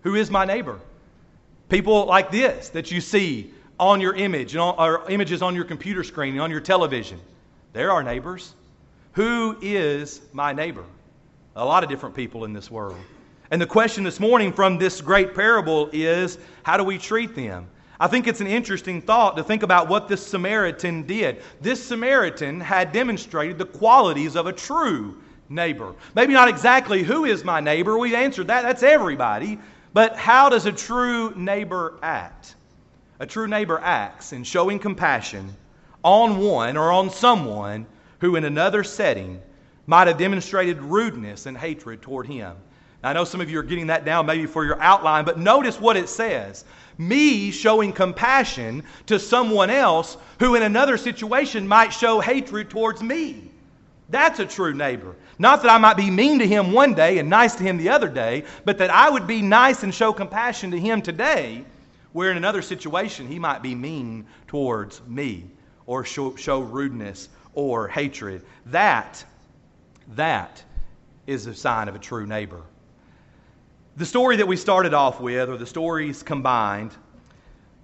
Who 0.02 0.14
is 0.14 0.30
my 0.30 0.44
neighbor? 0.44 0.78
People 1.68 2.06
like 2.06 2.30
this 2.30 2.68
that 2.70 2.92
you 2.92 3.00
see 3.00 3.52
on 3.78 4.00
your 4.00 4.14
image, 4.14 4.54
or 4.54 5.10
images 5.10 5.42
on 5.42 5.54
your 5.54 5.64
computer 5.64 6.04
screen, 6.04 6.34
and 6.34 6.40
on 6.40 6.50
your 6.50 6.60
television. 6.60 7.20
They're 7.72 7.90
our 7.90 8.04
neighbors. 8.04 8.54
Who 9.12 9.58
is 9.60 10.20
my 10.32 10.52
neighbor? 10.52 10.84
A 11.56 11.64
lot 11.64 11.82
of 11.82 11.90
different 11.90 12.14
people 12.14 12.44
in 12.44 12.52
this 12.52 12.70
world. 12.70 12.98
And 13.50 13.60
the 13.60 13.66
question 13.66 14.04
this 14.04 14.20
morning 14.20 14.52
from 14.52 14.78
this 14.78 15.00
great 15.00 15.34
parable 15.34 15.90
is 15.92 16.38
how 16.62 16.76
do 16.76 16.84
we 16.84 16.98
treat 16.98 17.34
them? 17.34 17.66
I 17.98 18.08
think 18.08 18.26
it's 18.26 18.40
an 18.40 18.46
interesting 18.46 19.00
thought 19.00 19.36
to 19.36 19.44
think 19.44 19.62
about 19.62 19.88
what 19.88 20.08
this 20.08 20.26
Samaritan 20.26 21.04
did. 21.04 21.42
This 21.60 21.82
Samaritan 21.82 22.60
had 22.60 22.92
demonstrated 22.92 23.58
the 23.58 23.64
qualities 23.64 24.36
of 24.36 24.46
a 24.46 24.52
true 24.52 25.16
neighbor. 25.48 25.94
Maybe 26.14 26.32
not 26.32 26.48
exactly 26.48 27.02
who 27.02 27.24
is 27.24 27.44
my 27.44 27.60
neighbor, 27.60 27.96
We've 27.98 28.14
answered 28.14 28.48
that, 28.48 28.62
that's 28.62 28.82
everybody. 28.82 29.58
But 29.92 30.16
how 30.16 30.50
does 30.50 30.66
a 30.66 30.72
true 30.72 31.32
neighbor 31.36 31.94
act? 32.02 32.54
A 33.18 33.26
true 33.26 33.46
neighbor 33.46 33.78
acts 33.82 34.34
in 34.34 34.44
showing 34.44 34.78
compassion 34.78 35.56
on 36.02 36.38
one 36.38 36.76
or 36.76 36.92
on 36.92 37.08
someone 37.08 37.86
who, 38.20 38.36
in 38.36 38.44
another 38.44 38.84
setting, 38.84 39.40
might 39.86 40.06
have 40.06 40.18
demonstrated 40.18 40.82
rudeness 40.82 41.46
and 41.46 41.56
hatred 41.56 42.02
toward 42.02 42.26
him. 42.26 42.56
Now, 43.02 43.10
I 43.10 43.12
know 43.14 43.24
some 43.24 43.40
of 43.40 43.48
you 43.48 43.58
are 43.58 43.62
getting 43.62 43.86
that 43.86 44.04
down 44.04 44.26
maybe 44.26 44.46
for 44.46 44.64
your 44.66 44.80
outline, 44.82 45.24
but 45.24 45.38
notice 45.38 45.80
what 45.80 45.96
it 45.96 46.08
says 46.08 46.64
me 46.98 47.50
showing 47.50 47.92
compassion 47.92 48.82
to 49.06 49.18
someone 49.18 49.70
else 49.70 50.16
who, 50.38 50.54
in 50.54 50.62
another 50.62 50.96
situation, 50.96 51.68
might 51.68 51.92
show 51.92 52.20
hatred 52.20 52.70
towards 52.70 53.02
me. 53.02 53.50
That's 54.08 54.38
a 54.38 54.46
true 54.46 54.72
neighbor. 54.72 55.14
Not 55.38 55.62
that 55.62 55.70
I 55.70 55.78
might 55.78 55.96
be 55.96 56.10
mean 56.10 56.38
to 56.38 56.46
him 56.46 56.72
one 56.72 56.94
day 56.94 57.18
and 57.18 57.28
nice 57.28 57.54
to 57.56 57.62
him 57.62 57.76
the 57.76 57.90
other 57.90 58.08
day, 58.08 58.44
but 58.64 58.78
that 58.78 58.90
I 58.90 59.10
would 59.10 59.26
be 59.26 59.42
nice 59.42 59.82
and 59.82 59.94
show 59.94 60.12
compassion 60.12 60.70
to 60.70 60.78
him 60.78 61.02
today, 61.02 61.64
where 62.12 62.30
in 62.30 62.36
another 62.36 62.62
situation 62.62 63.26
he 63.26 63.38
might 63.38 63.62
be 63.62 63.74
mean 63.74 64.26
towards 64.46 65.02
me 65.06 65.44
or 65.86 66.04
show, 66.04 66.34
show 66.36 66.60
rudeness 66.60 67.28
or 67.54 67.88
hatred. 67.88 68.42
That, 68.66 69.22
that 70.14 70.62
is 71.26 71.46
a 71.46 71.54
sign 71.54 71.88
of 71.88 71.94
a 71.94 71.98
true 71.98 72.26
neighbor. 72.26 72.62
The 73.96 74.04
story 74.04 74.36
that 74.36 74.46
we 74.46 74.58
started 74.58 74.92
off 74.92 75.20
with, 75.20 75.48
or 75.48 75.56
the 75.56 75.64
stories 75.64 76.22
combined, 76.22 76.90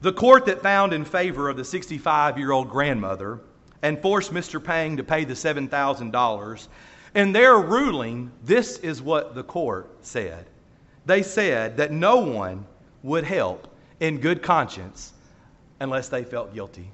the 0.02 0.12
court 0.12 0.44
that 0.44 0.62
found 0.62 0.92
in 0.92 1.06
favor 1.06 1.48
of 1.48 1.56
the 1.56 1.64
65 1.64 2.36
year 2.36 2.52
old 2.52 2.68
grandmother 2.68 3.40
and 3.80 3.98
forced 3.98 4.30
Mr. 4.30 4.62
Pang 4.62 4.98
to 4.98 5.04
pay 5.04 5.24
the 5.24 5.32
$7,000. 5.32 6.68
In 7.14 7.32
their 7.32 7.56
ruling, 7.58 8.30
this 8.44 8.76
is 8.80 9.00
what 9.00 9.34
the 9.34 9.42
court 9.42 9.88
said. 10.02 10.44
They 11.06 11.22
said 11.22 11.78
that 11.78 11.92
no 11.92 12.18
one 12.18 12.66
would 13.02 13.24
help 13.24 13.74
in 14.00 14.18
good 14.18 14.42
conscience 14.42 15.14
unless 15.80 16.10
they 16.10 16.24
felt 16.24 16.52
guilty. 16.52 16.90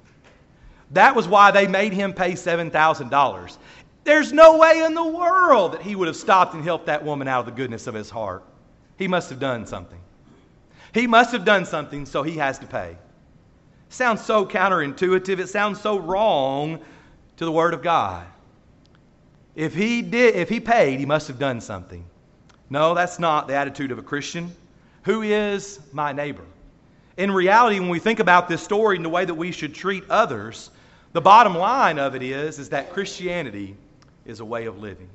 That 0.91 1.13
was 1.13 1.27
why 1.27 1.51
they 1.51 1.67
made 1.67 1.91
him 1.91 2.13
pay 2.13 2.31
$7,000. 2.31 3.57
There's 4.05 4.31
no 4.31 4.57
way 4.57 4.81
in 4.81 4.93
the 4.93 5.03
world 5.03 5.73
that 5.73 5.81
he 5.81 5.97
would 5.97 6.07
have 6.07 6.15
stopped 6.15 6.53
and 6.53 6.63
helped 6.63 6.85
that 6.85 7.03
woman 7.03 7.27
out 7.27 7.41
of 7.41 7.45
the 7.47 7.51
goodness 7.51 7.85
of 7.85 7.93
his 7.93 8.09
heart. 8.09 8.45
He 8.99 9.07
must 9.07 9.29
have 9.29 9.39
done 9.39 9.65
something. 9.65 9.97
He 10.93 11.07
must 11.07 11.31
have 11.31 11.45
done 11.45 11.65
something, 11.65 12.05
so 12.05 12.21
he 12.21 12.37
has 12.37 12.59
to 12.59 12.67
pay. 12.67 12.97
Sounds 13.87 14.23
so 14.23 14.45
counterintuitive. 14.45 15.39
It 15.39 15.47
sounds 15.47 15.79
so 15.79 15.97
wrong 15.97 16.79
to 17.37 17.45
the 17.45 17.51
Word 17.51 17.73
of 17.73 17.81
God. 17.81 18.27
If 19.55 19.73
he 19.73 20.01
did, 20.01 20.35
if 20.35 20.49
he 20.49 20.59
paid, 20.59 20.99
he 20.99 21.05
must 21.05 21.29
have 21.29 21.39
done 21.39 21.61
something. 21.61 22.05
No, 22.69 22.93
that's 22.93 23.19
not 23.19 23.47
the 23.47 23.55
attitude 23.55 23.91
of 23.91 23.97
a 23.97 24.03
Christian. 24.03 24.53
Who 25.03 25.21
is 25.21 25.79
my 25.93 26.11
neighbor? 26.11 26.43
In 27.15 27.31
reality, 27.31 27.79
when 27.79 27.89
we 27.89 27.99
think 27.99 28.19
about 28.19 28.49
this 28.49 28.61
story 28.61 28.97
and 28.97 29.05
the 29.05 29.09
way 29.09 29.23
that 29.23 29.33
we 29.33 29.51
should 29.51 29.73
treat 29.73 30.03
others, 30.09 30.71
the 31.13 31.21
bottom 31.21 31.57
line 31.57 31.99
of 31.99 32.15
it 32.15 32.21
is, 32.21 32.59
is 32.59 32.69
that 32.69 32.91
Christianity 32.91 33.77
is 34.25 34.41
a 34.41 34.45
way 34.45 34.65
of 34.65 34.77
living. 34.77 35.09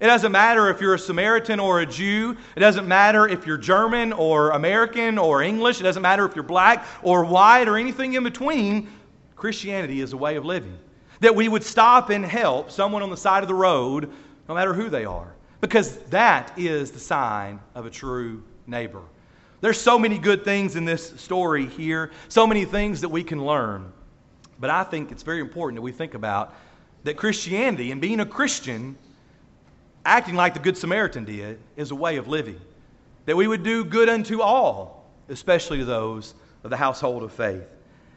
It 0.00 0.06
doesn't 0.06 0.30
matter 0.30 0.70
if 0.70 0.80
you're 0.80 0.94
a 0.94 0.98
Samaritan 0.98 1.58
or 1.58 1.80
a 1.80 1.86
Jew. 1.86 2.36
It 2.54 2.60
doesn't 2.60 2.86
matter 2.86 3.26
if 3.26 3.46
you're 3.46 3.58
German 3.58 4.12
or 4.12 4.50
American 4.50 5.18
or 5.18 5.42
English. 5.42 5.80
It 5.80 5.84
doesn't 5.84 6.02
matter 6.02 6.24
if 6.24 6.36
you're 6.36 6.44
black 6.44 6.86
or 7.02 7.24
white 7.24 7.66
or 7.66 7.76
anything 7.76 8.14
in 8.14 8.22
between. 8.22 8.88
Christianity 9.34 10.00
is 10.00 10.12
a 10.12 10.16
way 10.16 10.36
of 10.36 10.44
living. 10.44 10.78
That 11.20 11.34
we 11.34 11.48
would 11.48 11.64
stop 11.64 12.10
and 12.10 12.24
help 12.24 12.70
someone 12.70 13.02
on 13.02 13.10
the 13.10 13.16
side 13.16 13.42
of 13.42 13.48
the 13.48 13.54
road, 13.54 14.10
no 14.48 14.54
matter 14.54 14.72
who 14.72 14.88
they 14.88 15.04
are, 15.04 15.34
because 15.60 15.98
that 16.10 16.56
is 16.56 16.92
the 16.92 17.00
sign 17.00 17.58
of 17.74 17.84
a 17.84 17.90
true 17.90 18.42
neighbor. 18.68 19.02
There's 19.60 19.80
so 19.80 19.98
many 19.98 20.18
good 20.18 20.44
things 20.44 20.76
in 20.76 20.84
this 20.84 21.20
story 21.20 21.66
here, 21.66 22.12
so 22.28 22.46
many 22.46 22.64
things 22.64 23.00
that 23.00 23.08
we 23.08 23.24
can 23.24 23.44
learn. 23.44 23.92
But 24.60 24.70
I 24.70 24.84
think 24.84 25.10
it's 25.10 25.24
very 25.24 25.40
important 25.40 25.76
that 25.76 25.82
we 25.82 25.90
think 25.90 26.14
about 26.14 26.54
that 27.02 27.16
Christianity 27.16 27.90
and 27.90 28.00
being 28.00 28.20
a 28.20 28.26
Christian 28.26 28.96
acting 30.08 30.34
like 30.34 30.54
the 30.54 30.60
Good 30.60 30.76
Samaritan 30.76 31.26
did 31.26 31.60
is 31.76 31.90
a 31.90 31.94
way 31.94 32.16
of 32.16 32.26
living. 32.28 32.58
That 33.26 33.36
we 33.36 33.46
would 33.46 33.62
do 33.62 33.84
good 33.84 34.08
unto 34.08 34.40
all, 34.40 35.06
especially 35.28 35.78
to 35.78 35.84
those 35.84 36.34
of 36.64 36.70
the 36.70 36.78
household 36.78 37.22
of 37.22 37.30
faith. 37.30 37.68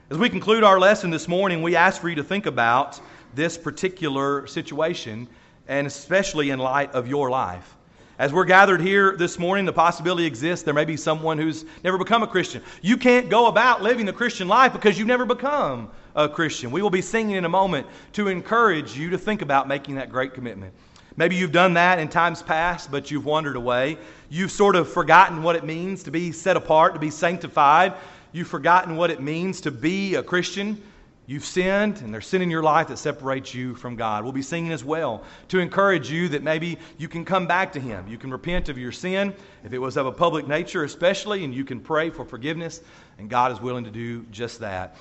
As 0.10 0.18
we 0.18 0.30
conclude 0.30 0.64
our 0.64 0.80
lesson 0.80 1.10
this 1.10 1.28
morning, 1.28 1.62
we 1.62 1.76
ask 1.76 2.00
for 2.00 2.08
you 2.08 2.16
to 2.16 2.24
think 2.24 2.46
about 2.46 3.02
this 3.36 3.58
particular 3.58 4.48
situation, 4.48 5.28
and 5.68 5.86
especially 5.86 6.52
in 6.52 6.60
light 6.60 6.94
of 6.94 7.08
your 7.08 7.30
life. 7.30 7.76
As 8.18 8.32
we're 8.32 8.46
gathered 8.46 8.80
here 8.80 9.18
this 9.18 9.38
morning, 9.38 9.66
the 9.66 9.74
possibility 9.74 10.26
exists 10.26 10.64
there 10.64 10.74
may 10.74 10.86
be 10.86 10.96
someone 10.96 11.38
who's 11.38 11.66
never 11.84 11.98
become 11.98 12.24
a 12.24 12.28
Christian. 12.28 12.64
You 12.82 12.96
can't 12.96 13.30
go 13.30 13.48
about 13.48 13.84
living 13.84 14.06
the 14.06 14.14
Christian 14.14 14.48
life 14.48 14.72
because 14.72 14.98
you've 14.98 15.08
never 15.10 15.26
become 15.26 15.90
a 16.16 16.30
Christian. 16.30 16.72
We 16.72 16.82
will 16.82 16.90
be 16.90 17.02
singing 17.02 17.36
in 17.36 17.44
a 17.44 17.50
moment 17.50 17.88
to 18.14 18.30
encourage 18.30 18.98
you 18.98 19.10
to 19.10 19.18
think 19.18 19.42
about 19.42 19.68
making 19.68 19.96
that 19.96 20.10
great 20.10 20.34
commitment. 20.34 20.74
Maybe 21.18 21.36
you've 21.36 21.52
done 21.52 21.74
that 21.74 22.00
in 22.00 22.08
times 22.08 22.42
past, 22.42 22.90
but 22.90 23.12
you've 23.12 23.26
wandered 23.26 23.56
away. 23.56 23.98
You've 24.30 24.52
sort 24.52 24.76
of 24.76 24.92
forgotten 24.92 25.44
what 25.44 25.56
it 25.56 25.66
means 25.66 26.04
to 26.04 26.12
be 26.12 26.32
set 26.32 26.56
apart, 26.56 26.94
to 26.94 27.00
be 27.00 27.10
sanctified. 27.10 27.94
You've 28.32 28.48
forgotten 28.48 28.96
what 28.96 29.12
it 29.12 29.22
means 29.22 29.62
to 29.62 29.72
be 29.72 30.16
a 30.16 30.24
Christian. 30.24 30.82
You've 31.28 31.46
sinned, 31.46 32.02
and 32.02 32.14
there's 32.14 32.28
sin 32.28 32.42
in 32.42 32.50
your 32.50 32.64
life 32.64 32.88
that 32.88 32.98
separates 32.98 33.54
you 33.54 33.76
from 33.76 33.96
God. 33.96 34.24
We'll 34.24 34.34
be 34.34 34.42
singing 34.42 34.72
as 34.72 34.84
well 34.84 35.24
to 35.50 35.60
encourage 35.60 36.10
you 36.10 36.30
that 36.30 36.44
maybe 36.44 36.78
you 36.98 37.08
can 37.08 37.26
come 37.26 37.46
back 37.46 37.74
to 37.74 37.80
Him. 37.80 38.08
You 38.08 38.18
can 38.18 38.32
repent 38.32 38.70
of 38.70 38.78
your 38.78 38.92
sin, 38.92 39.34
if 39.64 39.72
it 39.72 39.80
was 39.80 39.98
of 39.98 40.08
a 40.08 40.12
public 40.12 40.48
nature, 40.48 40.84
especially, 40.84 41.44
and 41.44 41.54
you 41.54 41.64
can 41.64 41.80
pray 41.80 42.10
for 42.10 42.26
forgiveness, 42.26 42.82
and 43.18 43.30
God 43.30 43.52
is 43.52 43.62
willing 43.62 43.84
to 43.84 43.92
do 43.92 44.24
just 44.32 44.60
that. 44.60 44.98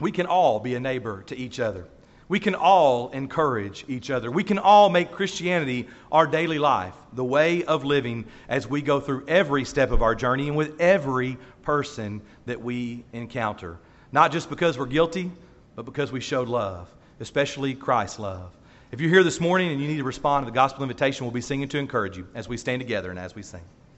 We 0.00 0.10
can 0.10 0.26
all 0.26 0.58
be 0.58 0.74
a 0.74 0.80
neighbor 0.80 1.22
to 1.24 1.36
each 1.36 1.60
other. 1.60 1.86
We 2.32 2.40
can 2.40 2.54
all 2.54 3.10
encourage 3.10 3.84
each 3.88 4.10
other. 4.10 4.30
We 4.30 4.42
can 4.42 4.58
all 4.58 4.88
make 4.88 5.12
Christianity 5.12 5.86
our 6.10 6.26
daily 6.26 6.58
life, 6.58 6.94
the 7.12 7.22
way 7.22 7.62
of 7.64 7.84
living 7.84 8.24
as 8.48 8.66
we 8.66 8.80
go 8.80 9.00
through 9.00 9.26
every 9.28 9.66
step 9.66 9.90
of 9.90 10.00
our 10.00 10.14
journey 10.14 10.48
and 10.48 10.56
with 10.56 10.80
every 10.80 11.36
person 11.60 12.22
that 12.46 12.62
we 12.62 13.04
encounter. 13.12 13.76
Not 14.12 14.32
just 14.32 14.48
because 14.48 14.78
we're 14.78 14.86
guilty, 14.86 15.30
but 15.76 15.84
because 15.84 16.10
we 16.10 16.20
showed 16.20 16.48
love, 16.48 16.88
especially 17.20 17.74
Christ's 17.74 18.18
love. 18.18 18.50
If 18.92 19.02
you're 19.02 19.10
here 19.10 19.24
this 19.24 19.38
morning 19.38 19.70
and 19.70 19.78
you 19.78 19.86
need 19.86 19.98
to 19.98 20.04
respond 20.04 20.46
to 20.46 20.50
the 20.50 20.54
gospel 20.54 20.84
invitation, 20.84 21.26
we'll 21.26 21.32
be 21.32 21.42
singing 21.42 21.68
to 21.68 21.76
encourage 21.76 22.16
you 22.16 22.26
as 22.34 22.48
we 22.48 22.56
stand 22.56 22.80
together 22.80 23.10
and 23.10 23.18
as 23.18 23.34
we 23.34 23.42
sing. 23.42 23.60